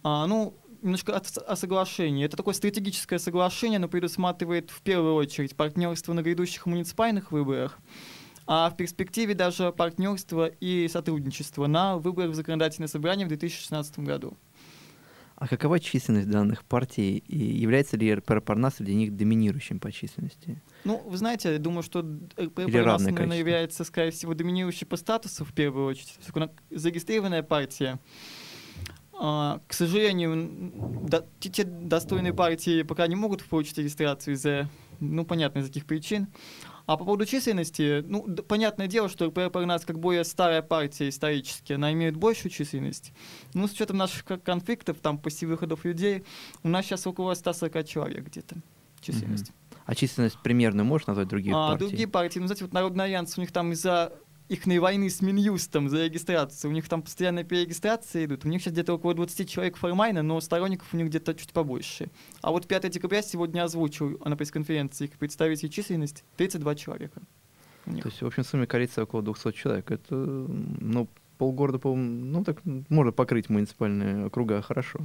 А, 0.03 0.27
ну, 0.27 0.57
немножко 0.81 1.15
о, 1.15 1.21
о 1.21 1.57
соглашении. 1.57 2.25
Это 2.25 2.39
такое 2.39 2.55
стратегическое 2.55 3.19
соглашение, 3.19 3.77
оно 3.77 3.89
предусматривает 3.89 4.71
в 4.71 4.81
первую 4.81 5.17
очередь 5.17 5.55
партнерство 5.55 6.15
на 6.15 6.23
грядущих 6.23 6.65
муниципальных 6.65 7.31
выборах, 7.31 7.79
а 8.47 8.71
в 8.71 8.77
перспективе 8.77 9.35
даже 9.35 9.71
партнерство 9.71 10.47
и 10.47 10.89
сотрудничество 10.89 11.67
на 11.67 11.99
выборах 11.99 12.31
в 12.31 12.35
законодательное 12.35 12.89
собрание 12.89 13.27
в 13.27 13.29
2016 13.29 13.99
году. 13.99 14.37
А 15.37 15.49
какова 15.49 15.81
численность 15.81 16.31
данных 16.31 16.65
партий 16.65 17.19
и 17.27 17.37
является 17.37 17.97
ли 17.97 18.15
РПР 18.15 18.41
Парнас 18.41 18.77
среди 18.77 18.95
них 18.95 19.17
доминирующим 19.17 19.81
по 19.81 19.91
численности? 19.91 20.63
Ну, 20.85 21.03
вы 21.07 21.17
знаете, 21.17 21.53
я 21.53 21.59
думаю, 21.59 21.83
что 21.83 22.01
РПР 22.01 22.71
Парнас, 22.71 23.03
наверное, 23.03 23.39
является, 23.39 23.85
скорее 23.85 24.13
всего, 24.13 24.35
доминирующей 24.35 24.87
по 24.87 24.97
статусу 24.97 25.45
в 25.45 25.53
первую 25.53 25.87
очередь. 25.87 26.19
Зарегистрированная 26.71 27.43
партия. 27.43 27.99
А, 29.17 29.61
к 29.67 29.73
сожалению, 29.73 30.73
до, 31.09 31.27
те 31.41 31.65
достойные 31.65 32.35
партии 32.35 32.83
пока 32.83 33.07
не 33.07 33.17
могут 33.17 33.45
получить 33.45 33.79
регистрацию 33.79 34.35
из-за, 34.35 34.69
ну, 35.01 35.25
понятно, 35.25 35.61
из 35.61 35.67
каких 35.67 35.87
причин. 35.87 36.29
А 36.87 36.97
по 36.99 37.05
поводу 37.05 37.25
численности, 37.25 38.05
ну, 38.07 38.23
понятное 38.23 38.87
дело, 38.87 39.09
что 39.09 39.27
РПР 39.27 39.57
у 39.57 39.67
нас 39.67 39.85
как 39.85 39.99
более 39.99 40.25
старая 40.25 40.61
партия 40.61 41.09
исторически, 41.09 41.73
она 41.73 41.93
имеет 41.93 42.17
большую 42.17 42.53
численность. 42.53 43.13
Ну, 43.55 43.67
с 43.67 43.73
учетом 43.73 43.97
наших 43.97 44.25
конфликтов, 44.43 44.99
там, 45.01 45.19
почти 45.19 45.47
выходов 45.47 45.85
людей, 45.85 46.25
у 46.63 46.69
нас 46.69 46.85
сейчас 46.85 47.07
около 47.07 47.33
140 47.35 47.87
человек 47.87 48.27
где-то 48.27 48.57
численность. 49.01 49.49
Mm-hmm. 49.49 49.79
А 49.87 49.95
численность 49.95 50.39
примерно 50.43 50.85
можешь 50.85 51.07
назвать 51.07 51.29
других 51.29 51.55
а, 51.55 51.71
партий? 51.71 51.87
Другие 51.87 52.09
партии, 52.09 52.39
ну, 52.39 52.47
знаете, 52.47 52.65
вот 52.65 52.73
Народный 52.73 53.05
альянс, 53.05 53.37
у 53.37 53.41
них 53.41 53.53
там 53.53 53.73
из-за 53.73 54.13
их 54.49 54.67
войны 54.67 55.09
с 55.09 55.23
Минюстом 55.23 55.89
за 55.89 56.05
регистрацию. 56.05 56.71
У 56.71 56.75
них 56.75 56.89
там 56.89 57.03
постоянные 57.03 57.45
перерегистрации 57.45 58.27
идут. 58.27 58.45
У 58.45 58.49
них 58.49 58.61
сейчас 58.61 58.75
где-то 58.75 58.95
около 58.95 59.15
20 59.15 59.49
человек 59.49 59.77
формально, 59.77 60.23
но 60.23 60.41
сторонников 60.41 60.93
у 60.93 60.97
них 60.97 61.07
где-то 61.07 61.35
чуть 61.35 61.53
побольше. 61.53 62.11
А 62.43 62.51
вот 62.51 62.67
5 62.67 62.91
декабря 62.91 63.23
сегодня 63.23 63.65
озвучил 63.65 64.21
на 64.25 64.37
пресс-конференции 64.37 65.07
их 65.07 65.13
представитель 65.13 65.71
численность 65.71 66.25
32 66.37 66.75
человека. 66.75 67.23
То 67.85 68.09
есть, 68.09 68.23
в 68.23 68.27
общем, 68.27 68.43
в 68.43 68.47
сумме 68.47 68.67
коалиция 68.67 69.05
около 69.05 69.23
200 69.23 69.53
человек. 69.53 69.91
Это, 69.91 70.15
ну, 70.15 71.09
полгорода, 71.39 71.79
по 71.79 71.95
ну, 71.95 72.45
так 72.45 72.61
можно 72.65 73.13
покрыть 73.13 73.49
муниципальные 73.49 74.27
округа 74.27 74.63
хорошо. 74.63 75.01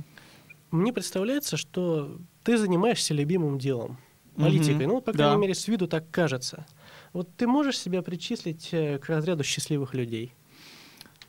Мне 0.71 0.93
представляется, 0.93 1.57
что 1.57 2.17
ты 2.43 2.57
занимаешься 2.57 3.13
любимым 3.13 3.57
делом, 3.57 3.97
политикой. 4.35 4.85
Mm-hmm. 4.85 4.87
Ну, 4.87 5.01
по 5.01 5.11
крайней 5.11 5.35
да. 5.35 5.41
мере, 5.41 5.55
с 5.55 5.67
виду 5.67 5.87
так 5.87 6.09
кажется. 6.11 6.65
Вот 7.13 7.35
ты 7.35 7.47
можешь 7.47 7.77
себя 7.77 8.01
причислить 8.01 8.69
э, 8.71 8.99
к 8.99 9.07
разряду 9.07 9.43
счастливых 9.43 9.93
людей? 9.93 10.33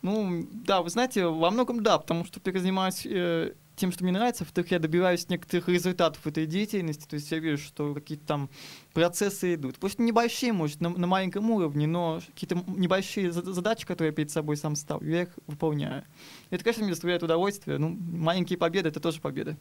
Ну, 0.03 0.49
да, 0.53 0.83
вы 0.83 0.91
знаете, 0.91 1.27
во 1.27 1.51
многом 1.51 1.83
да, 1.83 1.99
потому 1.99 2.25
что 2.25 2.41
я 2.45 2.61
занимаюсь 2.61 3.03
э, 3.05 3.53
тем, 3.77 3.93
что 3.93 4.05
мне 4.05 4.13
нравится, 4.13 4.45
во-вторых, 4.45 4.71
я 4.71 4.79
добиваюсь 4.79 5.29
некоторых 5.29 5.69
результатов 5.69 6.27
этой 6.27 6.47
деятельности, 6.47 7.07
то 7.07 7.15
есть 7.15 7.31
я 7.33 7.39
вижу, 7.39 7.63
что 7.63 7.95
какие-то 7.95 8.27
там 8.27 8.51
процессы 8.93 9.55
идут. 9.55 9.79
Пусть 9.79 9.99
небольшие, 9.99 10.53
может, 10.53 10.81
на, 10.81 10.91
на 10.91 11.07
маленьком 11.07 11.51
уровне, 11.51 11.87
но 11.87 12.21
какие-то 12.35 12.63
небольшие 12.67 13.33
задачи, 13.33 13.87
которые 13.87 14.11
я 14.11 14.15
перед 14.15 14.31
собой 14.31 14.57
сам 14.57 14.77
ставлю, 14.77 15.11
я 15.11 15.23
их 15.23 15.31
выполняю. 15.47 16.05
Это, 16.51 16.63
конечно, 16.63 16.83
мне 16.83 16.93
доставляет 16.93 17.23
удовольствие. 17.23 17.79
Ну, 17.79 17.89
маленькие 17.91 18.59
победы— 18.59 18.89
это 18.91 19.01
тоже 19.01 19.21
победы. 19.21 19.57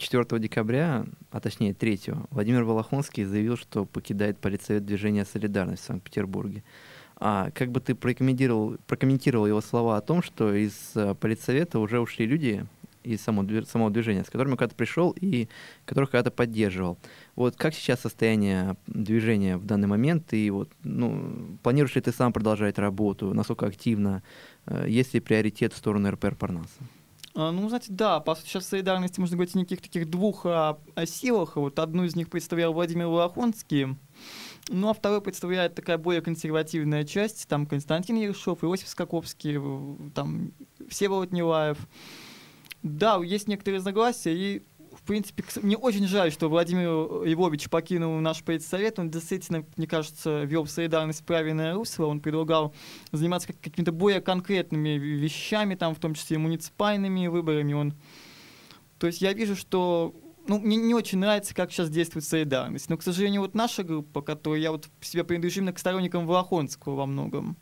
4 0.00 0.40
декабря, 0.40 1.04
а 1.30 1.40
точнее 1.40 1.74
3, 1.74 2.00
Владимир 2.30 2.64
Волохонский 2.64 3.24
заявил, 3.24 3.56
что 3.56 3.84
покидает 3.84 4.38
политсовет 4.38 4.84
движения 4.84 5.24
«Солидарность» 5.24 5.82
в 5.82 5.86
Санкт-Петербурге. 5.86 6.64
А 7.16 7.50
как 7.50 7.70
бы 7.70 7.80
ты 7.80 7.94
прокомментировал, 7.94 8.76
прокомментировал 8.86 9.46
его 9.46 9.60
слова 9.60 9.98
о 9.98 10.00
том, 10.00 10.22
что 10.22 10.54
из 10.54 10.72
uh, 10.94 11.14
политсовета 11.14 11.78
уже 11.78 12.00
ушли 12.00 12.26
люди, 12.26 12.66
из 13.02 13.22
самого 13.22 13.90
движения, 13.90 14.24
с 14.24 14.30
которыми 14.30 14.56
когда-то 14.56 14.74
пришел 14.74 15.14
и 15.18 15.48
которых 15.84 16.10
когда-то 16.10 16.30
поддерживал. 16.30 16.98
Вот 17.34 17.56
как 17.56 17.74
сейчас 17.74 18.00
состояние 18.00 18.76
движения 18.86 19.56
в 19.56 19.64
данный 19.64 19.88
момент, 19.88 20.32
и 20.32 20.50
вот, 20.50 20.70
ну, 20.82 21.58
планируешь 21.62 21.94
ли 21.94 22.02
ты 22.02 22.12
сам 22.12 22.32
продолжать 22.32 22.78
работу, 22.78 23.32
насколько 23.32 23.66
активно, 23.66 24.22
э, 24.66 24.84
есть 24.88 25.14
ли 25.14 25.20
приоритет 25.20 25.72
в 25.72 25.78
сторону 25.78 26.10
РПР 26.10 26.34
Парнаса? 26.34 26.80
А, 27.34 27.50
Ну, 27.52 27.68
знаете, 27.68 27.88
да, 27.90 28.20
по 28.20 28.34
сути, 28.34 28.48
сейчас 28.48 28.64
в 28.64 28.68
солидарности 28.68 29.20
можно 29.20 29.36
говорить 29.36 29.54
о 29.54 29.58
неких 29.58 29.80
таких 29.80 30.08
двух 30.10 30.46
а, 30.46 30.78
а, 30.94 31.06
силах. 31.06 31.56
Вот 31.56 31.78
одну 31.78 32.04
из 32.04 32.16
них 32.16 32.28
представлял 32.28 32.72
Владимир 32.72 33.06
Волохонский, 33.06 33.96
ну, 34.68 34.88
а 34.88 34.94
второй 34.94 35.20
представляет 35.20 35.74
такая 35.74 35.98
более 35.98 36.22
консервативная 36.22 37.04
часть, 37.04 37.48
там 37.48 37.66
Константин 37.66 38.16
Ершов, 38.16 38.62
Иосиф 38.62 38.88
Скаковский, 38.88 39.58
там 40.14 40.52
Всеволод 40.88 41.32
Нилаев. 41.32 41.78
Да, 42.82 43.16
есть 43.22 43.48
некоторые 43.48 43.78
разногласия, 43.78 44.34
и, 44.34 44.62
принципе, 45.10 45.42
мне 45.60 45.76
очень 45.76 46.06
жаль, 46.06 46.30
что 46.30 46.48
Владимир 46.48 47.24
Львович 47.24 47.68
покинул 47.68 48.16
наш 48.20 48.44
предсовет. 48.44 49.00
Он 49.00 49.10
действительно, 49.10 49.64
мне 49.76 49.88
кажется, 49.88 50.44
вел 50.44 50.66
солидарность 50.66 51.24
правильное 51.24 51.74
русло. 51.74 52.06
Он 52.06 52.20
предлагал 52.20 52.72
заниматься 53.10 53.48
как- 53.48 53.60
какими-то 53.60 53.90
более 53.90 54.20
конкретными 54.20 54.90
вещами, 54.90 55.74
там, 55.74 55.96
в 55.96 55.98
том 55.98 56.14
числе 56.14 56.38
муниципальными 56.38 57.26
выборами. 57.26 57.72
Он... 57.72 57.94
То 58.98 59.08
есть 59.08 59.20
я 59.20 59.32
вижу, 59.32 59.56
что 59.56 60.14
ну, 60.46 60.60
мне 60.60 60.76
не 60.76 60.94
очень 60.94 61.18
нравится, 61.18 61.56
как 61.56 61.72
сейчас 61.72 61.90
действует 61.90 62.24
солидарность. 62.24 62.88
Но, 62.88 62.96
к 62.96 63.02
сожалению, 63.02 63.40
вот 63.40 63.56
наша 63.56 63.82
группа, 63.82 64.22
которая 64.22 64.60
я 64.60 64.70
вот 64.70 64.88
себя 65.00 65.24
принадлежу 65.24 65.58
именно 65.58 65.72
к 65.72 65.80
сторонникам 65.80 66.24
Волохонского 66.24 66.94
во 66.94 67.06
многом, 67.06 67.56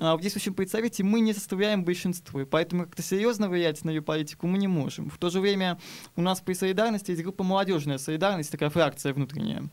а 0.00 0.16
в 0.16 0.20
действующем 0.20 0.54
предсовете 0.54 1.02
мы 1.02 1.20
не 1.20 1.34
составляем 1.34 1.84
большинство, 1.84 2.40
и 2.40 2.44
поэтому 2.44 2.84
как-то 2.84 3.02
серьезно 3.02 3.48
влиять 3.48 3.84
на 3.84 3.90
ее 3.90 4.02
политику 4.02 4.46
мы 4.46 4.58
не 4.58 4.68
можем. 4.68 5.10
В 5.10 5.18
то 5.18 5.28
же 5.28 5.40
время 5.40 5.78
у 6.14 6.22
нас 6.22 6.40
при 6.40 6.54
солидарности 6.54 7.10
есть 7.10 7.22
группа 7.22 7.42
молодежная 7.42 7.98
солидарность, 7.98 8.50
такая 8.52 8.70
фракция 8.70 9.12
внутренняя, 9.12 9.68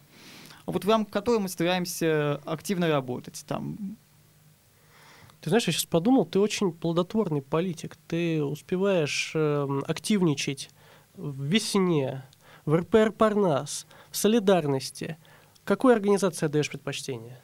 вот 0.65 0.83
в 0.83 0.89
рамках 0.89 1.13
которой 1.13 1.39
мы 1.39 1.49
стараемся 1.49 2.41
активно 2.45 2.87
работать. 2.87 3.43
Там 3.47 3.97
Ты 5.41 5.49
знаешь, 5.49 5.67
я 5.67 5.73
сейчас 5.73 5.85
подумал, 5.85 6.25
ты 6.25 6.39
очень 6.39 6.71
плодотворный 6.71 7.43
политик. 7.43 7.95
Ты 8.07 8.43
успеваешь 8.43 9.31
эм, 9.35 9.83
активничать 9.87 10.71
в 11.13 11.43
весне, 11.43 12.23
в 12.65 12.75
РПР 12.75 13.11
Парнас, 13.11 13.85
в 14.09 14.17
солидарности. 14.17 15.17
Какой 15.63 15.93
организации 15.93 16.47
отдаешь 16.47 16.69
предпочтение? 16.69 17.39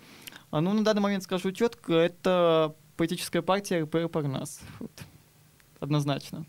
А, 0.51 0.61
Ну, 0.61 0.73
на 0.73 0.83
данный 0.83 1.01
момент 1.01 1.23
скажу 1.23 1.51
четко, 1.51 1.93
это 1.93 2.75
политическая 2.97 3.41
партия 3.41 3.81
РПР 3.83 4.09
Парнас. 4.09 4.61
Вот. 4.79 4.91
Однозначно. 5.79 6.45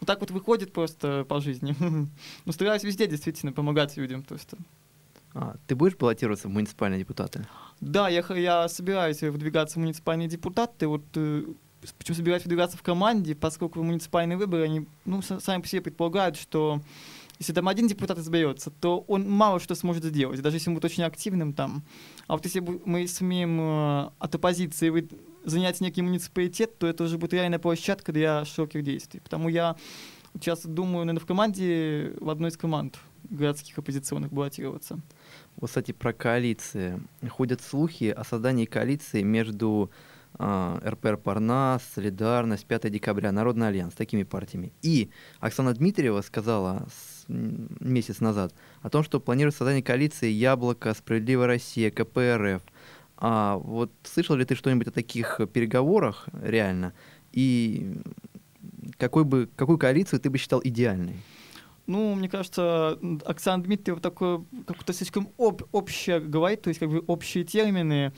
Вот 0.00 0.06
так 0.06 0.20
вот 0.20 0.30
выходит 0.30 0.72
просто 0.72 1.24
по 1.24 1.40
жизни. 1.40 1.74
Но 2.44 2.52
стараюсь 2.52 2.84
везде 2.84 3.06
действительно 3.06 3.52
помогать 3.52 3.96
людям. 3.96 4.22
Просто. 4.22 4.58
А, 5.34 5.56
ты 5.66 5.74
будешь 5.74 5.96
баллотироваться 5.96 6.48
в 6.48 6.50
муниципальные 6.50 7.00
депутаты? 7.00 7.46
Да, 7.80 8.08
я, 8.08 8.24
я 8.36 8.68
собираюсь 8.68 9.22
выдвигаться 9.22 9.78
в 9.78 9.82
муниципальные 9.82 10.28
депутаты. 10.28 10.86
Вот, 10.86 11.04
э, 11.14 11.44
причем 11.98 12.14
собираюсь 12.14 12.44
выдвигаться 12.44 12.76
в 12.76 12.82
команде, 12.82 13.34
поскольку 13.34 13.82
муниципальные 13.82 14.36
выборы, 14.36 14.64
они 14.64 14.86
ну, 15.06 15.22
сами 15.22 15.62
по 15.62 15.68
себе 15.68 15.80
предполагают, 15.80 16.36
что 16.36 16.80
если 17.38 17.52
там 17.52 17.68
один 17.68 17.86
депутат 17.88 18.18
изберется, 18.18 18.70
то 18.70 19.00
он 19.08 19.28
мало 19.28 19.60
что 19.60 19.74
сможет 19.74 20.04
сделать, 20.04 20.40
даже 20.42 20.56
если 20.56 20.70
он 20.70 20.74
будет 20.74 20.84
очень 20.86 21.02
активным 21.04 21.52
там. 21.52 21.82
А 22.26 22.34
вот 22.34 22.44
если 22.44 22.60
мы 22.60 23.06
сумеем 23.08 23.60
э, 23.60 24.10
от 24.18 24.34
оппозиции 24.34 24.88
вы- 24.90 25.08
занять 25.44 25.80
некий 25.80 26.02
муниципалитет, 26.02 26.78
то 26.78 26.86
это 26.86 27.04
уже 27.04 27.18
будет 27.18 27.34
реальная 27.34 27.58
площадка 27.58 28.12
для 28.12 28.44
широких 28.44 28.82
действий. 28.82 29.20
Потому 29.20 29.48
я 29.48 29.76
сейчас 30.34 30.64
думаю, 30.66 31.04
наверное, 31.06 31.20
в 31.20 31.26
команде, 31.26 32.12
в 32.20 32.28
одной 32.30 32.50
из 32.50 32.56
команд 32.56 32.98
городских 33.30 33.78
оппозиционных 33.78 34.32
баллотироваться. 34.32 34.98
Вот, 35.56 35.68
кстати, 35.68 35.92
про 35.92 36.12
коалиции. 36.12 37.00
Ходят 37.28 37.60
слухи 37.60 38.04
о 38.10 38.24
создании 38.24 38.66
коалиции 38.66 39.22
между 39.22 39.90
а, 40.38 40.78
РПР 40.86 41.16
Парнас, 41.16 41.82
Солидарность, 41.94 42.66
5 42.66 42.90
декабря, 42.90 43.32
Народный 43.32 43.68
альянс, 43.68 43.94
такими 43.94 44.22
партиями. 44.24 44.72
И 44.82 45.08
Оксана 45.40 45.72
Дмитриева 45.72 46.20
сказала 46.22 46.86
с- 46.90 47.15
месяц 47.28 48.20
назад 48.20 48.54
о 48.82 48.90
том, 48.90 49.02
что 49.02 49.20
планирует 49.20 49.54
создание 49.54 49.82
коалиции 49.82 50.28
Яблоко, 50.28 50.94
Справедливая 50.94 51.46
Россия, 51.46 51.90
КПРФ. 51.90 52.62
А 53.18 53.56
вот 53.56 53.90
слышал 54.02 54.36
ли 54.36 54.44
ты 54.44 54.54
что-нибудь 54.54 54.88
о 54.88 54.90
таких 54.90 55.40
переговорах 55.52 56.28
реально? 56.42 56.92
И 57.32 57.94
какой 58.98 59.24
бы, 59.24 59.48
какую 59.56 59.78
коалицию 59.78 60.20
ты 60.20 60.30
бы 60.30 60.38
считал 60.38 60.60
идеальной? 60.62 61.16
Ну, 61.86 62.14
мне 62.14 62.28
кажется, 62.28 62.98
Оксана 63.24 63.62
Дмитриева 63.62 64.00
такое 64.00 64.44
как-то 64.66 64.92
слишком 64.92 65.28
об, 65.38 65.62
общее 65.72 66.20
говорит, 66.20 66.62
то 66.62 66.68
есть 66.68 66.80
как 66.80 66.90
бы 66.90 67.04
общие 67.06 67.44
термины. 67.44 68.12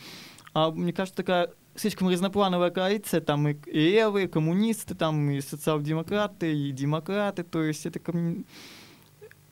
А 0.54 0.70
мне 0.70 0.92
кажется, 0.92 1.16
такая 1.16 1.50
слишком 1.76 2.08
разноплановая 2.08 2.70
коалиция, 2.70 3.20
там 3.20 3.46
и, 3.48 3.56
и 3.66 3.90
левые, 3.90 4.26
и 4.26 4.28
коммунисты, 4.28 4.94
там 4.94 5.30
и 5.30 5.40
социал-демократы, 5.40 6.52
и 6.52 6.72
демократы, 6.72 7.44
то 7.44 7.62
есть 7.62 7.86
это 7.86 7.98
комму- 7.98 8.44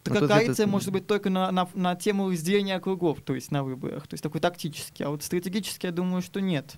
Такая 0.06 0.22
взгляд, 0.22 0.40
коалиция 0.40 0.64
это- 0.64 0.70
может 0.70 0.92
быть 0.92 1.06
только 1.06 1.30
на, 1.30 1.50
на, 1.50 1.68
на 1.74 1.94
тему 1.94 2.30
разделения 2.30 2.76
округов, 2.76 3.20
то 3.22 3.34
есть 3.34 3.50
на 3.50 3.62
выборах, 3.64 4.06
то 4.06 4.14
есть 4.14 4.22
такой 4.22 4.40
тактический. 4.40 5.04
А 5.04 5.10
вот 5.10 5.22
стратегически 5.22 5.86
я 5.86 5.92
думаю, 5.92 6.22
что 6.22 6.40
нет. 6.40 6.76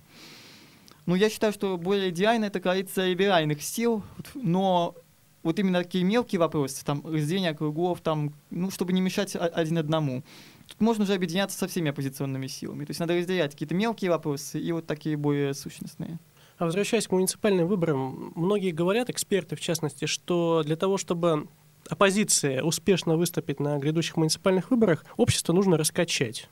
Ну, 1.05 1.15
я 1.15 1.29
считаю, 1.29 1.53
что 1.53 1.77
более 1.77 2.09
идеально 2.09 2.45
это 2.45 2.59
коалиция 2.59 3.09
либеральных 3.09 3.63
сил, 3.63 4.03
вот, 4.17 4.27
но 4.35 4.95
вот 5.41 5.57
именно 5.57 5.81
такие 5.83 6.03
мелкие 6.03 6.39
вопросы, 6.39 6.83
там, 6.85 7.01
разделение 7.05 7.51
округов, 7.51 8.01
там, 8.01 8.33
ну, 8.49 8.69
чтобы 8.69 8.93
не 8.93 9.01
мешать 9.01 9.35
один 9.35 9.77
одному. 9.77 10.23
Тут 10.67 10.81
можно 10.81 11.03
уже 11.05 11.13
объединяться 11.13 11.57
со 11.57 11.67
всеми 11.67 11.89
оппозиционными 11.89 12.47
силами. 12.47 12.85
То 12.85 12.91
есть 12.91 12.99
надо 12.99 13.15
разделять 13.15 13.53
какие-то 13.53 13.73
мелкие 13.73 14.11
вопросы 14.11 14.59
и 14.59 14.71
вот 14.71 14.85
такие 14.85 15.17
более 15.17 15.53
сущностные. 15.53 16.19
А 16.59 16.65
возвращаясь 16.65 17.07
к 17.07 17.11
муниципальным 17.11 17.67
выборам, 17.67 18.33
многие 18.35 18.71
говорят, 18.71 19.09
эксперты 19.09 19.55
в 19.55 19.61
частности, 19.61 20.05
что 20.05 20.61
для 20.65 20.75
того, 20.75 20.97
чтобы 20.97 21.47
оппозиция 21.89 22.63
успешно 22.63 23.17
выступить 23.17 23.59
на 23.59 23.77
грядущих 23.77 24.15
муниципальных 24.17 24.71
выборах, 24.71 25.03
общество 25.17 25.53
нужно 25.53 25.77
раскачать. 25.77 26.49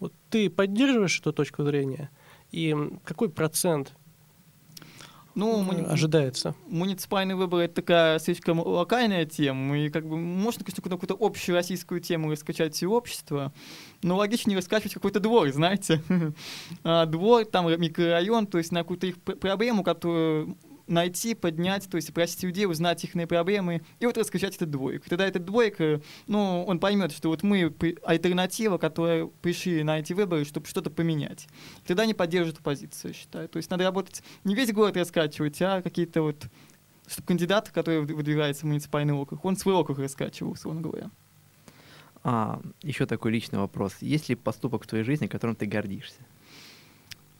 Вот 0.00 0.12
ты 0.30 0.48
поддерживаешь 0.50 1.18
эту 1.20 1.32
точку 1.32 1.64
зрения? 1.64 2.10
И 2.52 2.74
какой 3.04 3.28
процент 3.28 3.94
Ну, 5.34 5.62
муни- 5.62 5.84
ожидается? 5.84 6.54
муниципальные 6.66 7.36
выборы 7.36 7.64
это 7.64 7.76
такая 7.76 8.18
слишком 8.18 8.58
локальная 8.60 9.24
тема, 9.24 9.78
и 9.78 9.88
как 9.90 10.06
бы 10.08 10.16
можно, 10.16 10.64
конечно, 10.64 10.82
какую-то, 10.82 11.16
общую 11.18 11.54
российскую 11.56 12.00
тему 12.00 12.30
раскачать 12.30 12.74
все 12.74 12.86
общество, 12.88 13.52
но 14.02 14.16
логичнее 14.16 14.56
раскачивать 14.56 14.94
какой-то 14.94 15.20
двор, 15.20 15.50
знаете. 15.52 16.02
А, 16.84 17.06
Двор, 17.06 17.44
там 17.44 17.68
микрорайон, 17.80 18.46
то 18.46 18.58
есть 18.58 18.72
на 18.72 18.80
какую-то 18.80 19.06
их 19.06 19.20
пр- 19.20 19.36
проблему, 19.36 19.82
которую 19.82 20.56
найти, 20.88 21.34
поднять, 21.34 21.88
то 21.88 21.96
есть 21.96 22.12
просить 22.12 22.42
людей, 22.42 22.66
узнать 22.66 23.04
их 23.04 23.12
проблемы, 23.28 23.82
и 24.00 24.06
вот 24.06 24.18
раскачать 24.18 24.56
этот 24.56 24.70
дворик. 24.70 25.04
Тогда 25.08 25.26
этот 25.26 25.44
дворик, 25.44 25.80
э, 25.80 26.00
ну, 26.26 26.64
он 26.66 26.78
поймет, 26.78 27.12
что 27.12 27.28
вот 27.28 27.42
мы 27.42 27.74
альтернатива, 28.04 28.78
которая 28.78 29.26
пришли 29.26 29.82
на 29.82 29.98
эти 29.98 30.12
выборы, 30.12 30.44
чтобы 30.44 30.66
что-то 30.66 30.90
поменять. 30.90 31.46
Тогда 31.86 32.04
они 32.04 32.14
поддержат 32.14 32.58
оппозицию, 32.58 33.14
считаю. 33.14 33.48
То 33.48 33.56
есть 33.58 33.70
надо 33.70 33.84
работать, 33.84 34.22
не 34.44 34.54
весь 34.54 34.72
город 34.72 34.96
раскачивать, 34.96 35.60
а 35.62 35.82
какие-то 35.82 36.22
вот 36.22 36.46
чтобы 37.08 37.26
кандидат, 37.26 37.70
который 37.70 38.02
выд- 38.02 38.14
выдвигается 38.14 38.62
в 38.62 38.68
муниципальный 38.68 39.14
округ, 39.14 39.44
он 39.44 39.56
свой 39.56 39.74
округ 39.74 39.98
раскачивал, 39.98 40.52
условно 40.52 40.82
говоря. 40.82 41.10
А, 42.22 42.60
еще 42.82 43.06
такой 43.06 43.32
личный 43.32 43.58
вопрос. 43.58 43.96
Есть 44.00 44.28
ли 44.28 44.34
поступок 44.34 44.84
в 44.84 44.86
твоей 44.86 45.04
жизни, 45.04 45.26
которым 45.26 45.56
ты 45.56 45.66
гордишься? 45.66 46.20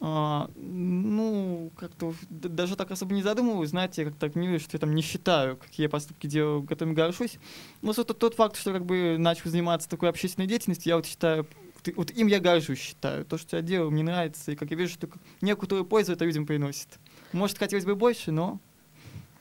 А, 0.00 0.48
ну, 0.54 1.72
как-то 1.76 2.14
даже 2.30 2.76
так 2.76 2.90
особо 2.92 3.14
не 3.14 3.22
задумываюсь, 3.22 3.70
знаете, 3.70 4.02
я 4.02 4.08
как-то 4.08 4.28
так 4.28 4.36
не 4.36 4.46
вижу, 4.46 4.64
что 4.64 4.76
я 4.76 4.80
там 4.80 4.94
не 4.94 5.02
считаю, 5.02 5.56
какие 5.56 5.88
поступки 5.88 6.28
делаю, 6.28 6.62
которыми 6.62 6.94
горжусь. 6.94 7.38
Но 7.82 7.92
вот 7.92 8.18
тот, 8.18 8.34
факт, 8.34 8.56
что 8.56 8.72
как 8.72 8.86
бы 8.86 9.16
начал 9.18 9.50
заниматься 9.50 9.88
такой 9.88 10.08
общественной 10.08 10.46
деятельностью, 10.46 10.90
я 10.90 10.96
вот 10.96 11.06
считаю, 11.06 11.48
вот, 11.96 12.12
им 12.12 12.28
я 12.28 12.38
горжусь, 12.38 12.78
считаю. 12.78 13.24
То, 13.24 13.38
что 13.38 13.56
я 13.56 13.62
делаю, 13.62 13.90
мне 13.90 14.04
нравится, 14.04 14.52
и 14.52 14.56
как 14.56 14.70
я 14.70 14.76
вижу, 14.76 14.94
что 14.94 15.08
некоторую 15.40 15.84
пользу 15.84 16.12
это 16.12 16.24
людям 16.24 16.46
приносит. 16.46 16.98
Может, 17.32 17.58
хотелось 17.58 17.84
бы 17.84 17.96
больше, 17.96 18.30
но 18.30 18.60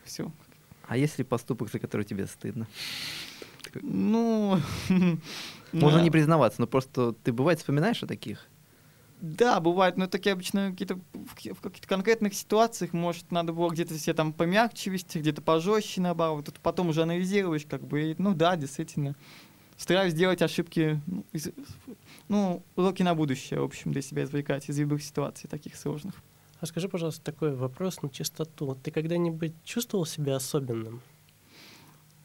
все. 0.06 0.32
А 0.88 0.98
есть 0.98 1.20
ли 1.20 1.24
поступок, 1.24 1.72
за 1.72 1.78
который 1.80 2.04
тебе 2.04 2.26
стыдно? 2.26 2.67
Ну, 3.82 4.60
Можно 5.72 6.02
не 6.02 6.10
признаваться, 6.10 6.62
но 6.62 6.67
просто 6.67 7.13
ты 7.24 7.32
бывает 7.32 7.60
вспоминаешь 7.60 8.02
о 8.02 8.08
таких? 8.08 8.48
Да, 9.19 9.60
бывает, 9.60 9.97
но 9.97 10.06
такие 10.08 10.34
обычно 10.34 10.69
какие-то 10.69 10.99
в 11.13 11.36
ки- 11.36 11.51
в 11.51 11.60
каких-то 11.60 11.88
конкретных 11.88 12.36
ситуациях, 12.36 12.93
может, 12.93 13.32
надо 13.32 13.51
было 13.51 13.69
где-то 13.69 13.97
себя 13.97 14.13
там 14.13 14.32
помягче 14.32 14.91
вести, 14.91 15.19
где-то 15.19 15.41
пожестче, 15.41 16.01
наоборот. 16.01 16.45
Тут 16.45 16.60
потом 16.60 16.89
уже 16.89 17.01
анализируешь, 17.01 17.65
как 17.67 17.82
бы, 17.82 18.12
и, 18.12 18.15
ну 18.19 18.36
да, 18.36 18.56
действительно. 18.56 19.15
Стараюсь 19.75 20.13
делать 20.13 20.41
ошибки, 20.41 21.01
ну, 21.08 21.25
из- 21.34 21.49
ну, 22.30 22.63
уроки 22.75 23.01
на 23.01 23.15
будущее, 23.15 23.60
в 23.60 23.63
общем, 23.63 23.91
для 23.91 24.01
себя 24.03 24.23
извлекать 24.23 24.69
из 24.69 24.77
любых 24.80 25.03
ситуаций 25.03 25.49
таких 25.49 25.75
сложных. 25.75 26.15
А 26.60 26.65
скажи, 26.65 26.88
пожалуйста, 26.88 27.23
такой 27.23 27.56
вопрос 27.56 28.01
на 28.01 28.10
чистоту. 28.10 28.75
Ты 28.84 28.91
когда-нибудь 28.91 29.53
чувствовал 29.63 30.06
себя 30.06 30.36
особенным? 30.36 31.01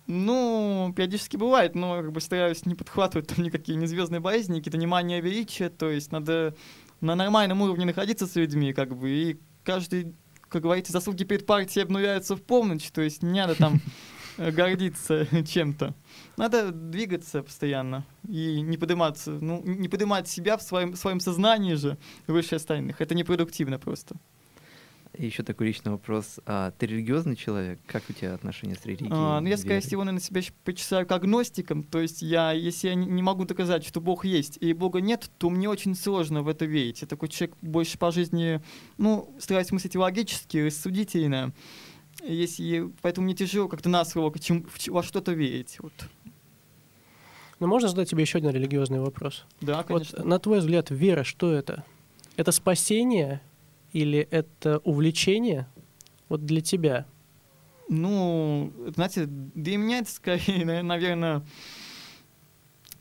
Ну, 0.07 0.93
периодически 0.97 1.37
бывает, 1.37 1.75
но 1.75 1.97
как 2.03 2.13
бы 2.13 2.21
стараюсь 2.21 2.67
не 2.67 2.75
подхватывать 2.75 3.29
там 3.29 3.45
никакие 3.45 3.77
не 3.79 3.87
звездные 3.87 4.21
болезни, 4.21 4.59
какие-то 4.59 4.79
не 4.79 4.87
мания 4.87 5.21
величия, 5.21 5.69
то 5.71 5.91
есть 5.91 6.11
надо 6.11 6.55
на 7.03 7.17
нормальном 7.17 7.61
уровне 7.61 7.85
находиться 7.85 8.27
с 8.27 8.37
людьми, 8.37 8.73
как 8.73 8.97
бы, 8.97 9.11
и 9.11 9.41
каждый, 9.65 10.15
как 10.49 10.63
говорится, 10.63 10.93
заслуги 10.93 11.25
перед 11.25 11.45
партией 11.45 11.85
обнуляются 11.85 12.37
в 12.37 12.43
полночь, 12.43 12.91
то 12.91 13.03
есть 13.03 13.23
не 13.23 13.41
надо 13.41 13.57
там 13.57 13.81
э, 14.39 14.53
гордиться 14.53 15.27
чем-то. 15.47 15.95
Надо 16.37 16.71
двигаться 16.71 17.43
постоянно 17.43 18.07
и 18.29 18.61
не 18.61 18.79
подниматься, 18.79 19.33
ну, 19.33 19.63
не 19.65 19.89
поднимать 19.89 20.29
себя 20.29 20.57
в 20.57 20.63
своем, 20.63 20.93
в 20.93 20.97
своем 20.97 21.19
сознании 21.19 21.75
же 21.75 21.99
выше 22.29 22.55
остальных. 22.55 23.01
Это 23.01 23.15
непродуктивно 23.17 23.81
просто. 23.81 24.15
Еще 25.19 25.43
такой 25.43 25.67
личный 25.67 25.93
вопрос. 25.93 26.41
А, 26.47 26.71
ты 26.71 26.87
религиозный 26.87 27.37
человек? 27.37 27.81
Как 27.87 28.03
у 28.09 28.15
тебя 28.15 28.33
отношения 28.33 28.77
с 28.77 28.87
религией? 28.87 29.11
А, 29.13 29.41
ну, 29.41 29.49
я, 29.49 29.59
скорее 29.59 29.81
всего, 29.81 30.05
на 30.05 30.19
себя 30.19 30.41
почитаю 30.65 31.07
как 31.07 31.23
агностиком. 31.23 31.83
То 31.83 32.01
есть 32.01 32.23
я, 32.23 32.53
если 32.53 32.89
я 32.89 32.95
не 32.95 33.23
могу 33.23 33.45
доказать, 33.45 33.85
что 33.85 34.01
Бог 34.01 34.25
есть 34.25 34.57
и 34.61 34.73
Бога 34.73 35.03
нет, 35.03 35.31
то 35.37 35.51
мне 35.51 35.69
очень 35.69 35.95
сложно 35.95 36.43
в 36.43 36.49
это 36.49 36.65
верить. 36.65 37.03
Я 37.03 37.09
такой 37.09 37.29
человек 37.29 37.57
больше 37.61 37.99
по 37.99 38.11
жизни, 38.11 38.63
ну, 38.97 39.35
стараюсь 39.39 39.71
мыслить 39.71 39.97
логически, 39.97 40.59
рассудительно. 40.59 41.53
Если, 42.23 42.91
поэтому 43.03 43.27
мне 43.27 43.35
тяжело 43.35 43.69
как-то 43.69 43.91
на 43.91 44.07
слово 44.07 44.39
чем, 44.39 44.67
во 44.87 45.03
что-то 45.03 45.33
верить. 45.33 45.77
Вот. 45.81 45.93
Ну, 47.61 47.67
можно 47.67 47.89
задать 47.89 48.09
тебе 48.09 48.23
еще 48.23 48.39
один 48.39 48.51
религиозный 48.51 49.01
вопрос? 49.01 49.45
Да, 49.61 49.83
конечно. 49.83 50.19
Вот, 50.19 50.27
на 50.27 50.39
твой 50.39 50.61
взгляд, 50.61 50.91
вера, 50.91 51.23
что 51.23 51.53
это? 51.53 51.85
Это 52.37 52.51
спасение 52.51 53.43
или 53.93 54.19
это 54.31 54.79
увлечение 54.85 55.67
вот 56.29 56.45
для 56.45 56.61
тебя? 56.61 57.07
Ну, 57.89 58.73
знаете, 58.95 59.27
для 59.27 59.77
меня 59.77 59.99
это 59.99 60.11
скорее, 60.11 60.65
наверное, 60.83 61.45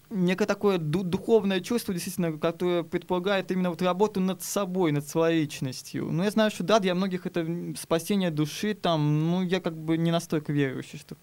некое 0.09 0.45
такое 0.45 0.77
духовное 0.77 1.61
чувство, 1.61 1.93
действительно, 1.93 2.37
которое 2.37 2.83
предполагает 2.83 3.51
именно 3.51 3.69
вот 3.69 3.81
работу 3.81 4.19
над 4.19 4.43
собой, 4.43 4.91
над 4.91 5.07
своей 5.07 5.43
личностью. 5.43 6.11
Но 6.11 6.23
я 6.23 6.31
знаю, 6.31 6.51
что 6.51 6.63
да, 6.63 6.79
для 6.79 6.93
многих 6.93 7.25
это 7.25 7.47
спасение 7.77 8.31
души, 8.31 8.73
там, 8.73 9.31
ну, 9.31 9.41
я 9.41 9.61
как 9.61 9.77
бы 9.77 9.97
не 9.97 10.11
настолько 10.11 10.51
верующий, 10.51 10.99
что... 10.99 11.15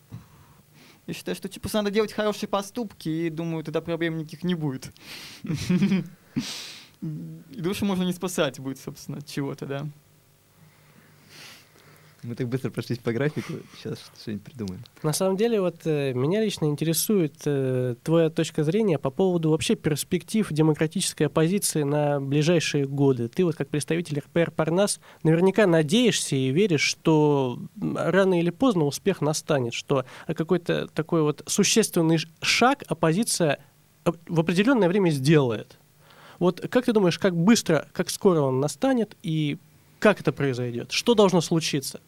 Я 1.06 1.14
считаю, 1.14 1.36
что 1.36 1.48
типа 1.48 1.70
надо 1.72 1.90
делать 1.90 2.12
хорошие 2.12 2.50
поступки, 2.50 3.08
и 3.08 3.30
думаю, 3.30 3.64
тогда 3.64 3.80
проблем 3.80 4.18
никаких 4.18 4.44
не 4.44 4.54
будет. 4.54 4.92
И 7.00 7.60
душу 7.60 7.84
можно 7.84 8.02
не 8.02 8.12
спасать 8.12 8.58
будет, 8.60 8.78
собственно, 8.78 9.18
от 9.18 9.26
чего-то, 9.26 9.66
да. 9.66 9.86
Мы 12.24 12.34
так 12.34 12.48
быстро 12.48 12.70
прошлись 12.70 12.98
по 12.98 13.12
графику, 13.12 13.52
сейчас 13.76 13.98
что-нибудь 14.20 14.44
придумаем. 14.44 14.82
На 15.04 15.12
самом 15.12 15.36
деле, 15.36 15.60
вот 15.60 15.82
э, 15.84 16.12
меня 16.14 16.42
лично 16.42 16.64
интересует 16.64 17.34
э, 17.44 17.94
твоя 18.02 18.28
точка 18.28 18.64
зрения 18.64 18.98
по 18.98 19.10
поводу 19.10 19.50
вообще 19.50 19.76
перспектив 19.76 20.46
демократической 20.50 21.24
оппозиции 21.24 21.84
на 21.84 22.20
ближайшие 22.20 22.86
годы. 22.86 23.28
Ты 23.28 23.44
вот 23.44 23.54
как 23.54 23.68
представитель 23.68 24.18
РПР 24.18 24.50
Парнас 24.50 24.98
наверняка 25.22 25.68
надеешься 25.68 26.34
и 26.34 26.50
веришь, 26.50 26.82
что 26.82 27.60
рано 27.80 28.40
или 28.40 28.50
поздно 28.50 28.84
успех 28.84 29.20
настанет, 29.20 29.72
что 29.72 30.04
какой-то 30.26 30.88
такой 30.88 31.22
вот 31.22 31.44
существенный 31.46 32.18
шаг 32.42 32.82
оппозиция 32.88 33.60
в 34.04 34.40
определенное 34.40 34.88
время 34.88 35.10
сделает. 35.10 35.78
Вот 36.38 36.60
как 36.68 36.84
ты 36.84 36.92
думаешь, 36.92 37.18
как 37.18 37.36
быстро, 37.36 37.88
как 37.92 38.10
скоро 38.10 38.40
он 38.40 38.60
настанет 38.60 39.16
и 39.22 39.58
как 39.98 40.20
это 40.20 40.32
произойдет? 40.32 40.92
Что 40.92 41.14
должно 41.14 41.40
случиться? 41.40 42.00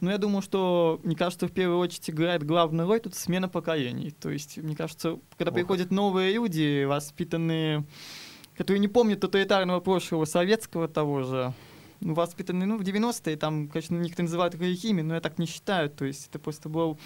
Ну, 0.00 0.10
я 0.10 0.18
думаю, 0.18 0.42
что, 0.42 1.00
мне 1.04 1.16
кажется, 1.16 1.48
в 1.48 1.52
первую 1.52 1.78
очередь 1.78 2.10
играет 2.10 2.42
главную 2.42 2.86
роль 2.86 3.00
тут 3.00 3.14
смена 3.14 3.48
поколений. 3.48 4.10
То 4.10 4.30
есть, 4.30 4.58
мне 4.58 4.76
кажется, 4.76 5.18
когда 5.38 5.50
Ох. 5.50 5.54
приходят 5.54 5.90
новые 5.90 6.34
люди, 6.34 6.84
воспитанные, 6.84 7.84
которые 8.56 8.80
не 8.80 8.88
помнят 8.88 9.20
тоталитарного 9.20 9.80
прошлого 9.80 10.26
советского 10.26 10.86
того 10.86 11.22
же, 11.22 11.54
ну, 12.00 12.12
воспитанные, 12.12 12.66
ну, 12.66 12.76
в 12.76 12.82
90-е, 12.82 13.36
там, 13.36 13.68
конечно, 13.68 13.96
никто 13.96 14.22
называют 14.22 14.54
их 14.54 15.02
но 15.02 15.14
я 15.14 15.20
так 15.20 15.38
не 15.38 15.46
считаю. 15.46 15.88
То 15.88 16.04
есть, 16.04 16.28
это 16.28 16.38
просто 16.38 16.68
было, 16.68 16.98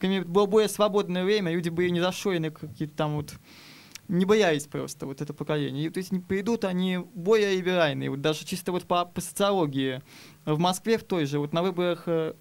было 0.00 0.46
более 0.46 0.70
свободное 0.70 1.24
время, 1.24 1.52
люди 1.52 1.68
были 1.68 1.90
не 1.90 2.00
зашорены 2.00 2.50
какие-то 2.50 2.94
там 2.94 3.16
вот 3.16 3.34
не 4.08 4.24
боялись 4.24 4.66
просто 4.66 5.06
вот 5.06 5.20
это 5.20 5.32
поколение. 5.32 5.86
И, 5.86 5.90
то 5.90 5.98
есть 5.98 6.10
придут 6.26 6.64
они 6.64 6.98
более 7.14 7.56
либеральные, 7.56 8.10
вот 8.10 8.20
даже 8.20 8.44
чисто 8.44 8.72
вот 8.72 8.84
по, 8.84 9.04
по 9.04 9.20
социологии. 9.20 10.02
В 10.44 10.58
Москве 10.58 10.98
в 10.98 11.04
той 11.04 11.26
же, 11.26 11.38
вот 11.38 11.52
на 11.52 11.62
выборах 11.62 12.04
э, 12.06 12.34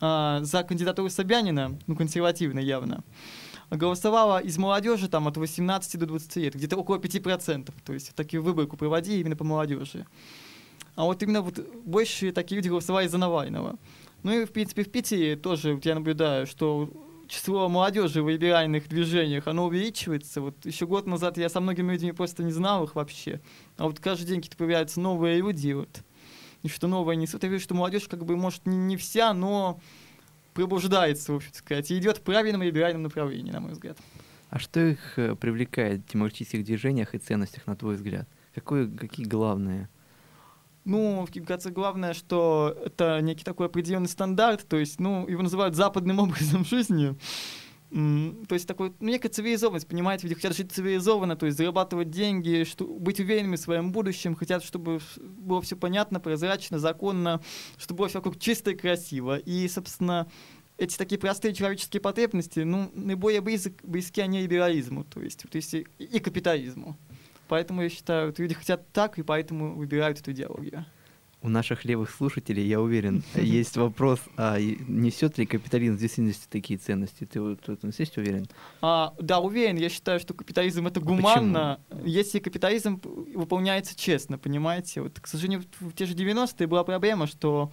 э, 0.00 0.38
за 0.42 0.62
кандидатуру 0.62 1.10
Собянина, 1.10 1.78
ну 1.86 1.96
консервативно 1.96 2.60
явно, 2.60 3.02
голосовало 3.70 4.38
из 4.38 4.58
молодежи 4.58 5.08
там 5.08 5.26
от 5.26 5.36
18 5.36 5.98
до 5.98 6.06
20 6.06 6.36
лет, 6.36 6.54
где-то 6.54 6.76
около 6.76 6.96
5%. 6.98 7.72
То 7.84 7.92
есть 7.92 8.14
такие 8.14 8.40
выборку 8.40 8.76
проводили 8.76 9.20
именно 9.20 9.36
по 9.36 9.44
молодежи. 9.44 10.06
А 10.94 11.04
вот 11.04 11.22
именно 11.22 11.42
вот 11.42 11.58
больше 11.84 12.32
такие 12.32 12.56
люди 12.56 12.68
голосовали 12.68 13.08
за 13.08 13.18
Навального. 13.18 13.78
Ну 14.22 14.32
и, 14.32 14.44
в 14.44 14.52
принципе, 14.52 14.84
в 14.84 14.90
Питере 14.90 15.36
тоже 15.36 15.74
вот 15.74 15.84
я 15.84 15.94
наблюдаю, 15.94 16.46
что 16.46 16.90
число 17.32 17.68
молодежи 17.68 18.22
в 18.22 18.28
либеральных 18.28 18.88
движениях, 18.88 19.46
оно 19.46 19.66
увеличивается. 19.66 20.40
Вот 20.42 20.66
еще 20.66 20.86
год 20.86 21.06
назад 21.06 21.38
я 21.38 21.48
со 21.48 21.60
многими 21.60 21.92
людьми 21.92 22.12
просто 22.12 22.42
не 22.42 22.52
знал 22.52 22.84
их 22.84 22.94
вообще. 22.94 23.40
А 23.78 23.84
вот 23.84 24.00
каждый 24.00 24.26
день 24.26 24.36
какие-то 24.36 24.58
появляются 24.58 25.00
новые 25.00 25.38
люди, 25.38 25.72
вот, 25.72 26.02
и 26.62 26.68
что 26.68 26.88
новое 26.88 27.16
несут. 27.16 27.42
Я 27.42 27.48
вижу, 27.48 27.64
что 27.64 27.74
молодежь 27.74 28.06
как 28.06 28.24
бы, 28.26 28.36
может, 28.36 28.66
не, 28.66 28.76
не 28.76 28.96
вся, 28.98 29.32
но 29.32 29.80
пробуждается, 30.52 31.32
в 31.32 31.36
общем 31.36 31.54
сказать, 31.54 31.90
и 31.90 31.98
идет 31.98 32.18
в 32.18 32.20
правильном 32.20 32.62
либеральном 32.62 33.04
направлении, 33.04 33.50
на 33.50 33.60
мой 33.60 33.72
взгляд. 33.72 33.96
А 34.50 34.58
что 34.58 34.80
их 34.80 35.18
э, 35.18 35.34
привлекает 35.34 36.02
в 36.02 36.12
демократических 36.12 36.64
движениях 36.64 37.14
и 37.14 37.18
ценностях, 37.18 37.66
на 37.66 37.74
твой 37.74 37.96
взгляд? 37.96 38.28
Какое, 38.54 38.86
какие 38.86 39.24
главные? 39.24 39.88
Ну, 40.84 41.26
мне 41.34 41.46
кажется, 41.46 41.70
главное, 41.70 42.12
что 42.12 42.76
это 42.84 43.20
некий 43.20 43.44
такой 43.44 43.66
определенный 43.66 44.08
стандарт, 44.08 44.66
то 44.68 44.76
есть, 44.76 44.98
ну, 44.98 45.28
его 45.28 45.42
называют 45.42 45.76
западным 45.76 46.18
образом 46.20 46.64
жизни. 46.64 47.16
То 47.90 48.54
есть 48.54 48.66
такой, 48.66 48.94
ну, 49.00 49.08
некая 49.10 49.28
цивилизованность, 49.28 49.86
понимаете, 49.86 50.22
люди 50.22 50.36
хотят 50.36 50.56
жить 50.56 50.72
цивилизованно, 50.72 51.36
то 51.36 51.44
есть 51.44 51.58
зарабатывать 51.58 52.10
деньги, 52.10 52.64
что, 52.64 52.86
быть 52.86 53.20
уверенными 53.20 53.56
в 53.56 53.60
своем 53.60 53.92
будущем, 53.92 54.34
хотят, 54.34 54.64
чтобы 54.64 55.00
было 55.18 55.60
все 55.60 55.76
понятно, 55.76 56.18
прозрачно, 56.18 56.78
законно, 56.78 57.42
чтобы 57.76 57.98
было 57.98 58.08
все 58.08 58.18
вокруг 58.18 58.38
чисто 58.38 58.70
и 58.70 58.74
красиво. 58.74 59.36
И, 59.36 59.68
собственно, 59.68 60.26
эти 60.78 60.96
такие 60.96 61.18
простые 61.18 61.54
человеческие 61.54 62.00
потребности, 62.00 62.60
ну, 62.60 62.90
наиболее 62.94 63.42
близок, 63.42 63.74
близки 63.82 64.22
они 64.22 64.40
либерализму, 64.40 65.04
то 65.04 65.20
есть, 65.20 65.44
вот 65.44 65.54
если, 65.54 65.86
и 65.98 66.18
капитализму. 66.18 66.96
Поэтому 67.52 67.82
я 67.82 67.90
считаю, 67.90 68.32
люди 68.38 68.54
хотят 68.54 68.90
так, 68.92 69.18
и 69.18 69.22
поэтому 69.22 69.74
выбирают 69.74 70.18
эту 70.18 70.32
идеологию. 70.32 70.86
У 71.42 71.50
наших 71.50 71.84
левых 71.84 72.08
слушателей, 72.10 72.66
я 72.66 72.80
уверен, 72.80 73.22
есть 73.34 73.76
вопрос, 73.76 74.20
а 74.38 74.58
несет 74.58 75.36
ли 75.36 75.44
капитализм 75.44 75.96
в 75.96 75.98
действительности 75.98 76.46
такие 76.48 76.78
ценности? 76.78 77.26
Ты 77.26 77.42
вот 77.42 77.60
в 77.66 77.68
этом 77.68 77.90
есть 77.98 78.16
уверен? 78.16 78.46
А, 78.80 79.12
да, 79.20 79.38
уверен. 79.40 79.76
Я 79.76 79.90
считаю, 79.90 80.18
что 80.18 80.32
капитализм 80.32 80.86
это 80.86 81.00
гуманно, 81.00 81.78
Почему? 81.90 82.06
если 82.08 82.38
капитализм 82.38 83.02
выполняется 83.34 83.94
честно, 83.94 84.38
понимаете? 84.38 85.02
Вот, 85.02 85.20
к 85.20 85.26
сожалению, 85.26 85.62
в 85.78 85.92
те 85.92 86.06
же 86.06 86.14
90-е 86.14 86.66
была 86.66 86.84
проблема, 86.84 87.26
что 87.26 87.70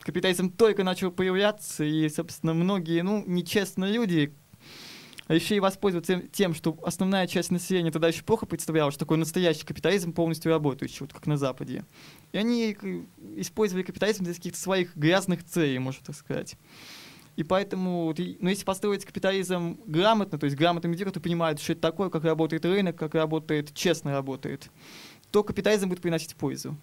капитализм 0.00 0.50
только 0.50 0.82
начал 0.82 1.12
появляться, 1.12 1.84
и, 1.84 2.08
собственно, 2.08 2.52
многие, 2.52 3.02
ну, 3.02 3.22
нечестные 3.24 3.92
люди, 3.92 4.34
еще 5.34 5.56
и 5.56 5.60
воспользоваться 5.60 6.22
тем, 6.32 6.54
что 6.54 6.76
основная 6.82 7.26
часть 7.26 7.50
населения 7.50 7.90
тогда 7.90 8.08
еще 8.08 8.22
плохо 8.22 8.46
представляла, 8.46 8.90
что 8.90 9.00
такой 9.00 9.16
настоящий 9.16 9.64
капитализм 9.64 10.12
полностью 10.12 10.50
работающий, 10.50 10.98
вот 11.00 11.12
как 11.12 11.26
на 11.26 11.36
Западе. 11.36 11.84
И 12.32 12.38
они 12.38 12.76
использовали 13.36 13.84
капитализм 13.84 14.24
для 14.24 14.34
каких-то 14.34 14.58
своих 14.58 14.96
грязных 14.96 15.44
целей, 15.44 15.78
можно 15.78 16.02
так 16.04 16.16
сказать. 16.16 16.56
И 17.36 17.44
поэтому, 17.44 18.14
ну, 18.40 18.48
если 18.48 18.64
построить 18.64 19.04
капитализм 19.04 19.78
грамотно, 19.86 20.38
то 20.38 20.44
есть 20.44 20.56
грамотным 20.56 20.92
людей, 20.92 21.06
кто 21.06 21.20
понимает, 21.20 21.60
что 21.60 21.72
это 21.72 21.82
такое, 21.82 22.10
как 22.10 22.24
работает 22.24 22.64
рынок, 22.64 22.96
как 22.96 23.14
работает, 23.14 23.72
честно 23.72 24.12
работает, 24.12 24.68
то 25.30 25.44
капитализм 25.44 25.88
будет 25.88 26.02
приносить 26.02 26.34
пользу. 26.34 26.76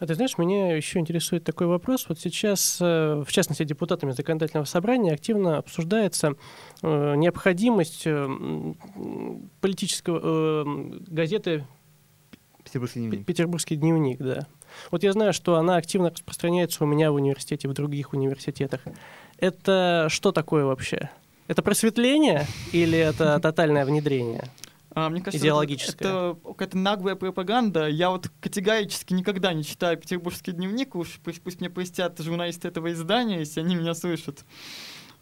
А 0.00 0.06
ты 0.06 0.14
знаешь, 0.14 0.38
меня 0.38 0.76
еще 0.76 0.98
интересует 0.98 1.44
такой 1.44 1.68
вопрос. 1.68 2.06
Вот 2.08 2.18
сейчас, 2.18 2.78
э, 2.80 3.22
в 3.24 3.30
частности, 3.30 3.62
депутатами 3.64 4.10
законодательного 4.10 4.64
собрания 4.64 5.12
активно 5.12 5.58
обсуждается 5.58 6.34
э, 6.82 7.14
необходимость 7.16 8.02
э, 8.06 8.74
политического 9.60 10.64
газеты 11.06 11.64
Петербургский 12.64 13.00
дневник. 13.00 13.26
Петербургский 13.26 13.76
дневник, 13.76 14.18
да. 14.18 14.46
Вот 14.90 15.02
я 15.02 15.12
знаю, 15.12 15.32
что 15.32 15.56
она 15.56 15.76
активно 15.76 16.10
распространяется 16.10 16.82
у 16.82 16.86
меня 16.86 17.12
в 17.12 17.14
университете, 17.14 17.68
в 17.68 17.72
других 17.74 18.12
университетах. 18.14 18.80
Это 19.38 20.08
что 20.10 20.32
такое 20.32 20.64
вообще? 20.64 21.10
Это 21.46 21.62
просветление 21.62 22.46
или 22.72 22.98
это 22.98 23.38
тотальное 23.38 23.84
внедрение? 23.84 24.44
А, 24.94 25.10
мне 25.10 25.20
кажется, 25.20 25.44
идеологическая. 25.44 26.08
Это, 26.08 26.38
это 26.38 26.48
какая-то 26.48 26.78
наглая 26.78 27.16
пропаганда. 27.16 27.88
Я 27.88 28.10
вот 28.10 28.30
категорически 28.40 29.12
никогда 29.12 29.52
не 29.52 29.64
читаю 29.64 29.96
петербургский 29.96 30.52
дневник, 30.52 30.94
уж 30.94 31.20
пусть, 31.22 31.42
пусть 31.42 31.60
мне 31.60 31.68
простят 31.68 32.18
журналисты 32.20 32.68
этого 32.68 32.92
издания, 32.92 33.40
если 33.40 33.60
они 33.60 33.74
меня 33.74 33.94
слышат. 33.94 34.44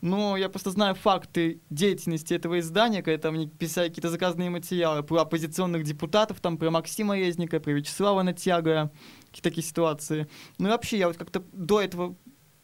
Но 0.03 0.37
я 0.37 0.49
просто 0.49 0.71
знаю 0.71 0.97
факты 0.97 1.61
деятельности 1.71 2.35
этого 2.35 2.59
издания, 2.59 3.03
когда 3.03 3.31
там 3.31 3.49
писали 3.49 3.89
какие-то 3.89 4.11
заказные 4.11 4.51
материалы 4.51 5.05
про 5.05 5.19
оппозиционных 5.19 5.85
депутатов, 5.85 6.41
там 6.41 6.59
про 6.59 6.71
Максима 6.71 7.17
Резника, 7.17 7.61
про 7.61 7.71
Вячеслава 7.71 8.23
Натяга, 8.23 8.91
какие-то 9.27 9.49
такие 9.49 9.65
ситуации. 9.65 10.27
Ну 10.59 10.69
и 10.69 10.71
вообще, 10.73 10.99
я 10.99 11.07
вот 11.07 11.17
как-то 11.17 11.45
до 11.53 11.81
этого 11.81 12.17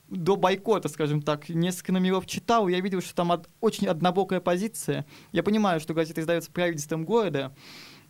до 0.09 0.37
бойкота, 0.37 0.89
скажем 0.89 1.23
так, 1.23 1.49
несколько 1.49 1.93
номеров 1.93 2.27
читал, 2.27 2.69
я 2.69 2.81
видел, 2.81 3.01
что 3.01 3.15
там 3.15 3.43
очень 3.61 3.87
однобокая 3.87 4.41
позиция. 4.41 5.07
Я 5.33 5.43
понимаю, 5.43 5.81
что 5.81 5.95
газета 5.95 6.21
издается 6.21 6.51
правительством 6.51 7.05
города, 7.05 7.55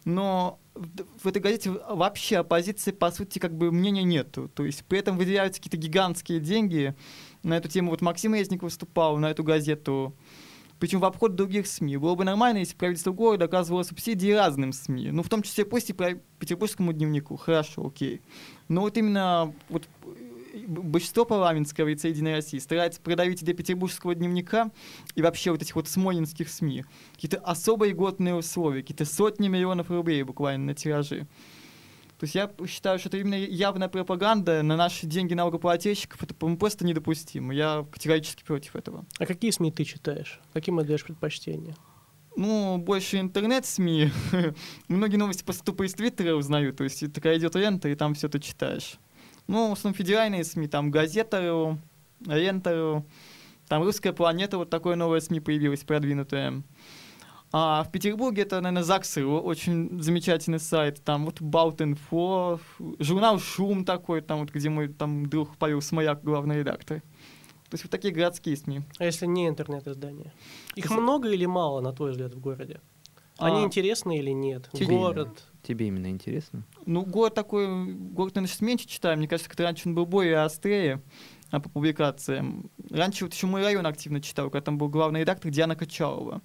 но 0.05 0.61
в, 0.75 1.27
этой 1.27 1.43
газете 1.43 1.71
вообще 1.71 2.39
оппозиции, 2.39 2.93
по 2.93 3.11
сути, 3.11 3.39
как 3.39 3.53
бы 3.53 3.73
мнения 3.73 4.05
нету. 4.05 4.49
То 4.55 4.65
есть 4.65 4.85
при 4.85 5.01
этом 5.01 5.19
выделяются 5.19 5.61
какие-то 5.61 5.77
гигантские 5.77 6.41
деньги. 6.41 6.95
На 7.43 7.57
эту 7.57 7.69
тему 7.69 7.91
вот 7.91 8.01
Максим 8.01 8.35
Резник 8.35 8.63
выступал, 8.63 9.19
на 9.19 9.31
эту 9.31 9.43
газету. 9.43 10.15
Причем 10.79 11.01
в 11.01 11.05
обход 11.05 11.35
других 11.35 11.67
СМИ. 11.67 11.97
Было 11.97 12.15
бы 12.15 12.25
нормально, 12.25 12.59
если 12.59 12.77
правительство 12.77 13.11
города 13.11 13.47
оказывало 13.47 13.83
субсидии 13.83 14.31
разным 14.31 14.73
СМИ. 14.73 15.11
Ну, 15.11 15.25
в 15.25 15.29
том 15.29 15.43
числе 15.43 15.65
пусть 15.65 15.91
и 15.91 15.93
Петербургскому 15.93 16.93
дневнику. 16.93 17.37
Хорошо, 17.37 17.89
окей. 17.89 18.23
Но 18.69 18.83
вот 18.83 18.97
именно 18.97 19.53
вот 19.69 19.89
большинство 20.67 21.25
парламентского 21.25 21.85
в 21.85 21.89
лице 21.89 22.09
Единой 22.09 22.35
России 22.35 22.59
старается 22.59 23.01
продавить 23.01 23.43
идею 23.43 23.57
петербургского 23.57 24.15
дневника 24.15 24.71
и 25.15 25.23
вообще 25.23 25.51
вот 25.51 25.63
этих 25.63 25.75
вот 25.77 25.89
смолинских 25.89 26.49
СМИ. 26.49 26.85
Какие-то 27.15 27.39
особо 27.39 27.87
льготные 27.87 28.35
условия, 28.35 28.83
какие-то 28.83 29.05
сотни 29.05 29.49
миллионов 29.49 29.91
рублей 29.91 30.23
буквально 30.23 30.67
на 30.67 30.75
тиражи. 30.75 31.27
То 32.19 32.25
есть 32.25 32.35
я 32.35 32.51
считаю, 32.67 32.99
что 32.99 33.09
это 33.09 33.19
именно 33.19 33.37
явная 33.37 33.89
пропаганда 33.89 34.63
на 34.65 34.77
наши 34.77 35.07
деньги 35.07 35.35
налогоплательщиков. 35.35 36.21
Это 36.21 36.35
просто 36.35 36.85
недопустимо. 36.85 37.55
Я 37.55 37.87
категорически 37.93 38.43
против 38.43 38.75
этого. 38.75 39.07
А 39.21 39.27
какие 39.27 39.53
СМИ 39.53 39.71
ты 39.71 39.85
читаешь? 39.85 40.41
Каким 40.53 40.81
отдаешь 40.81 41.05
предпочтение? 41.05 41.77
Ну, 42.35 42.79
больше 42.79 43.21
интернет-СМИ. 43.21 44.11
Многие 44.89 45.17
новости 45.17 45.45
просто 45.45 45.65
тупо 45.65 45.87
из 45.87 45.95
Твиттера 45.95 46.35
узнаю. 46.35 46.73
То 46.73 46.85
есть 46.85 47.13
такая 47.13 47.39
идет 47.39 47.55
лента, 47.55 47.89
и 47.89 47.95
там 47.95 48.15
все 48.15 48.29
ты 48.29 48.41
читаешь. 48.41 48.99
Ну, 49.49 49.71
в 49.71 49.73
основном 49.73 49.97
федеральные 49.97 50.45
СМИ, 50.45 50.69
там 50.69 50.91
газета, 50.91 51.79
лента, 52.27 53.05
там 53.67 53.83
русская 53.83 54.13
планета, 54.13 54.59
вот 54.59 54.71
такое 54.71 54.95
новое 54.95 55.21
СМИ 55.21 55.41
появилось, 55.41 55.85
продвинутое. 55.85 56.63
А 57.51 57.83
в 57.83 57.91
Петербурге 57.91 58.43
это, 58.43 58.61
наверное, 58.61 58.83
ЗАГСы, 58.83 59.25
очень 59.25 60.03
замечательный 60.03 60.61
сайт. 60.61 61.03
Там 61.03 61.25
вот 61.25 61.41
Балтинфо, 61.41 62.61
журнал 62.99 63.39
«Шум» 63.39 63.87
такой, 63.87 64.21
там 64.21 64.41
вот, 64.41 64.51
где 64.51 64.69
мой 64.69 64.89
там 64.89 65.27
друг 65.27 65.57
Павел 65.57 65.81
Смояк, 65.81 66.23
главный 66.23 66.59
редактор. 66.59 67.01
То 67.01 67.75
есть 67.75 67.85
вот 67.85 67.91
такие 67.91 68.13
городские 68.13 68.55
СМИ. 68.57 68.83
А 68.99 69.05
если 69.05 69.25
не 69.25 69.49
интернет-издания? 69.49 70.35
Их 70.75 70.91
много 70.91 71.31
или 71.31 71.47
мало, 71.47 71.81
на 71.81 71.93
твой 71.93 72.11
взгляд, 72.11 72.35
в 72.35 72.41
городе? 72.41 72.81
Они 73.39 73.63
а... 73.63 73.65
интересны 73.65 74.19
или 74.19 74.31
нет? 74.31 74.69
Тебе 74.73 74.87
Город. 74.87 75.43
Тебе 75.69 75.89
именно 75.89 76.07
интересно? 76.07 76.65
Ну, 76.87 77.05
город 77.05 77.35
такой, 77.35 77.67
город, 77.93 78.35
наверное, 78.35 78.49
сейчас 78.49 78.63
меньше 78.63 78.89
читаю. 78.89 79.19
Мне 79.19 79.29
кажется, 79.29 79.51
как 79.51 79.61
раньше 79.61 79.87
он 79.87 79.95
был 79.95 80.07
более 80.07 80.39
острее 80.39 81.03
а, 81.51 81.61
по 81.61 81.69
публикациям. 81.69 82.71
Раньше 82.89 83.27
вот 83.27 83.35
еще 83.35 83.47
мой 83.49 83.63
район 83.63 83.87
активно 83.87 84.23
читал, 84.23 84.49
когда 84.49 84.65
там 84.65 84.79
был 84.79 84.89
главный 84.89 85.21
редактор 85.21 85.51
Диана 85.51 85.77
Качалова. 85.77 86.41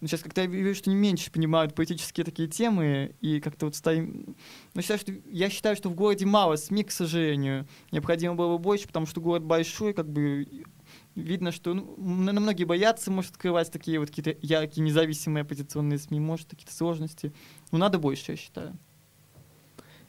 Но 0.00 0.08
сейчас 0.08 0.22
как-то 0.22 0.40
я 0.40 0.46
вижу, 0.46 0.74
что 0.74 0.88
не 0.88 0.96
меньше 0.96 1.30
понимают 1.30 1.74
политические 1.74 2.24
такие 2.24 2.48
темы, 2.48 3.14
и 3.20 3.40
как-то 3.40 3.66
вот 3.66 3.76
стоим... 3.76 4.36
Но 4.72 4.80
считаю, 4.80 5.00
что... 5.00 5.12
я 5.26 5.50
считаю, 5.50 5.76
что 5.76 5.90
в 5.90 5.94
городе 5.94 6.24
мало 6.24 6.56
СМИ, 6.56 6.84
к 6.84 6.92
сожалению. 6.92 7.68
Необходимо 7.92 8.36
было 8.36 8.56
бы 8.56 8.58
больше, 8.58 8.86
потому 8.86 9.04
что 9.04 9.20
город 9.20 9.44
большой, 9.44 9.92
как 9.92 10.08
бы 10.08 10.46
видно, 11.16 11.50
что 11.50 11.74
ну, 11.74 11.94
многие 11.96 12.64
боятся, 12.64 13.10
может, 13.10 13.32
открывать 13.32 13.70
такие 13.72 13.98
вот 13.98 14.10
какие-то 14.10 14.36
яркие, 14.42 14.84
независимые 14.84 15.42
оппозиционные 15.42 15.98
СМИ, 15.98 16.20
может, 16.20 16.50
какие-то 16.50 16.74
сложности. 16.74 17.32
Но 17.72 17.78
надо 17.78 17.98
больше, 17.98 18.32
я 18.32 18.36
считаю. 18.36 18.76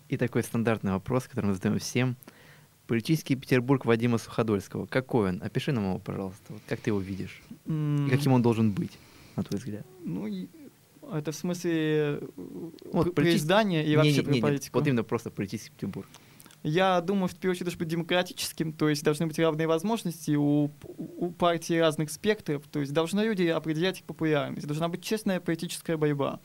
И 0.09 0.17
такой 0.17 0.43
стандартный 0.43 0.91
вопрос, 0.91 1.27
который 1.27 1.47
мы 1.47 1.53
задаем 1.53 1.79
всем. 1.79 2.15
Политический 2.85 3.35
Петербург 3.35 3.85
Вадима 3.85 4.17
Суходольского. 4.17 4.85
Какой 4.85 5.29
он? 5.29 5.43
Опиши 5.43 5.71
нам 5.71 5.85
его, 5.85 5.99
пожалуйста. 5.99 6.53
Вот 6.53 6.61
как 6.67 6.79
ты 6.79 6.91
его 6.91 6.99
видишь? 6.99 7.41
Mm. 7.65 8.07
И 8.07 8.09
каким 8.09 8.31
он 8.31 8.41
должен 8.41 8.71
быть, 8.71 8.97
на 9.35 9.43
твой 9.43 9.59
взгляд? 9.59 9.85
Ну, 10.05 10.47
это 11.11 11.31
в 11.31 11.35
смысле 11.35 12.21
вот, 12.91 13.13
при 13.13 13.35
издании 13.35 13.83
и 13.83 13.89
не, 13.89 13.95
вообще 13.97 14.23
не, 14.23 14.35
не, 14.35 14.41
политику? 14.41 14.79
Вот 14.79 14.87
именно 14.87 15.03
просто 15.03 15.29
политический 15.29 15.71
Петербург. 15.71 16.07
Я 16.63 16.99
думаю, 17.01 17.27
что 17.27 17.37
в 17.37 17.39
первую 17.39 17.53
очередь 17.53 17.65
должен 17.65 17.79
быть 17.79 17.87
демократическим, 17.87 18.73
то 18.73 18.89
есть 18.89 19.03
должны 19.03 19.27
быть 19.27 19.39
равные 19.39 19.67
возможности 19.67 20.35
у, 20.35 20.71
у 20.97 21.31
партий 21.31 21.79
разных 21.79 22.11
спектров, 22.11 22.63
то 22.69 22.79
есть 22.79 22.93
должны 22.93 23.21
люди 23.21 23.47
определять 23.47 23.99
их 23.99 24.05
популярность, 24.05 24.67
должна 24.67 24.89
быть 24.89 25.03
честная 25.03 25.39
политическая 25.39 25.97
борьба, 25.97 26.39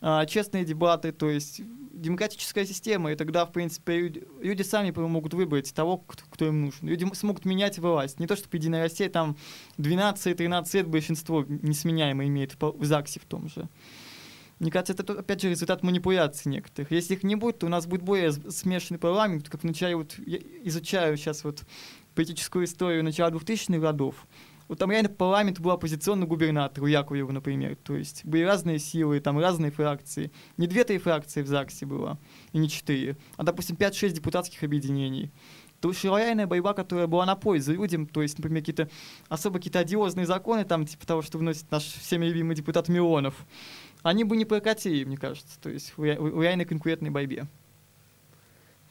а, 0.00 0.26
честные 0.26 0.64
дебаты, 0.64 1.12
то 1.12 1.28
есть 1.28 1.60
демократическая 1.92 2.64
система, 2.64 3.12
и 3.12 3.16
тогда, 3.16 3.44
в 3.44 3.52
принципе, 3.52 3.98
люди, 3.98 4.24
люди 4.40 4.62
сами 4.62 4.90
могут 4.96 5.34
выбрать 5.34 5.74
того, 5.74 5.98
кто, 5.98 6.24
кто 6.30 6.46
им 6.46 6.66
нужен. 6.66 6.88
Люди 6.88 7.04
смогут 7.14 7.44
менять 7.44 7.78
власть. 7.78 8.20
Не 8.20 8.26
то, 8.26 8.36
что 8.36 8.48
Единая 8.52 8.84
Россия 8.84 9.10
там 9.10 9.36
12-13 9.78 10.76
лет 10.76 10.86
большинство 10.86 11.44
несменяемо 11.48 12.26
имеет 12.26 12.56
в 12.60 12.84
ЗАГСе 12.84 13.20
в 13.20 13.24
том 13.24 13.48
же. 13.48 13.68
Мне 14.58 14.70
кажется, 14.70 14.92
это, 14.92 15.12
опять 15.12 15.40
же, 15.40 15.50
результат 15.50 15.82
манипуляций 15.82 16.50
некоторых. 16.50 16.90
Если 16.90 17.14
их 17.14 17.22
не 17.22 17.36
будет, 17.36 17.60
то 17.60 17.66
у 17.66 17.68
нас 17.68 17.86
будет 17.86 18.02
более 18.02 18.32
смешанный 18.32 18.98
парламент, 18.98 19.48
как 19.48 19.62
в 19.62 19.64
начале, 19.64 19.96
вот, 19.96 20.14
я 20.18 20.38
изучаю 20.64 21.16
сейчас 21.16 21.44
вот 21.44 21.64
политическую 22.14 22.64
историю 22.64 23.04
начала 23.04 23.30
2000-х 23.30 23.78
годов. 23.78 24.26
Вот 24.66 24.78
там 24.78 24.90
реально 24.90 25.08
парламент 25.08 25.60
был 25.60 25.70
оппозиционный 25.70 26.26
губернатор, 26.26 26.84
у 26.84 26.86
Яковлева, 26.86 27.32
например. 27.32 27.76
То 27.76 27.96
есть 27.96 28.24
были 28.24 28.42
разные 28.42 28.78
силы, 28.78 29.18
там 29.20 29.38
разные 29.38 29.70
фракции. 29.70 30.30
Не 30.58 30.66
две-три 30.66 30.98
фракции 30.98 31.42
в 31.42 31.46
ЗАГСе 31.46 31.86
было, 31.86 32.18
и 32.52 32.58
не 32.58 32.68
четыре, 32.68 33.16
а, 33.36 33.44
допустим, 33.44 33.76
5-6 33.76 34.10
депутатских 34.10 34.62
объединений. 34.62 35.32
То 35.80 35.92
лояльная 36.04 36.48
борьба, 36.48 36.74
которая 36.74 37.06
была 37.06 37.24
на 37.24 37.36
пользу 37.36 37.72
людям, 37.72 38.06
то 38.06 38.20
есть, 38.20 38.36
например, 38.36 38.62
какие-то 38.62 38.90
особо 39.28 39.58
какие-то 39.58 39.78
одиозные 39.78 40.26
законы, 40.26 40.64
там, 40.64 40.84
типа 40.84 41.06
того, 41.06 41.22
что 41.22 41.38
вносит 41.38 41.70
наш 41.70 41.84
всеми 41.84 42.26
любимый 42.26 42.56
депутат 42.56 42.88
Милонов, 42.88 43.46
они 44.02 44.24
бы 44.24 44.36
не 44.36 44.44
прокатили, 44.44 45.04
мне 45.04 45.16
кажется, 45.16 45.58
то 45.60 45.70
есть 45.70 45.92
в, 45.96 46.00
в 46.00 46.42
реальной 46.42 46.64
конкурентной 46.64 47.10
борьбе. 47.10 47.46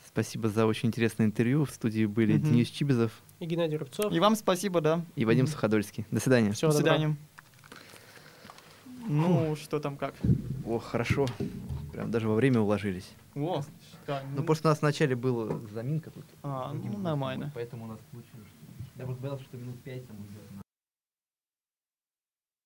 Спасибо 0.07 0.49
за 0.49 0.65
очень 0.65 0.89
интересное 0.89 1.27
интервью. 1.27 1.65
В 1.65 1.71
студии 1.71 2.05
были 2.05 2.35
mm-hmm. 2.35 2.39
Денис 2.39 2.69
Чибизов 2.69 3.11
и 3.39 3.45
Геннадий 3.45 3.77
Рубцов. 3.77 4.11
И 4.11 4.19
вам 4.19 4.35
спасибо, 4.35 4.81
да. 4.81 5.05
И 5.15 5.25
Вадим 5.25 5.45
mm-hmm. 5.45 5.49
Суходольский. 5.49 6.05
До 6.09 6.19
свидания. 6.19 6.51
Всего 6.53 6.71
До 6.71 6.77
свидания. 6.77 7.15
Ну, 9.07 9.49
Фух. 9.49 9.59
что 9.59 9.79
там 9.79 9.95
как? 9.95 10.15
О, 10.65 10.79
хорошо. 10.79 11.27
Прям 11.93 12.11
даже 12.11 12.27
во 12.27 12.35
время 12.35 12.59
уложились. 12.59 13.09
О, 13.35 13.63
шикарно. 13.91 14.29
Ну, 14.35 14.43
просто 14.43 14.67
у 14.67 14.71
нас 14.71 14.81
вначале 14.81 15.15
была 15.15 15.59
заминка 15.71 16.09
тут. 16.09 16.25
А, 16.43 16.73
ну, 16.73 16.97
нормально. 16.97 17.51
Поэтому 17.53 17.85
у 17.85 17.87
нас 17.87 17.99
получилось, 18.11 18.47
что... 18.47 19.01
Я 19.01 19.05
бы 19.05 19.13
боялся, 19.13 19.43
что 19.43 19.57
минут 19.57 19.79
пять 19.83 20.07
там 20.07 20.17
идет. 20.17 20.56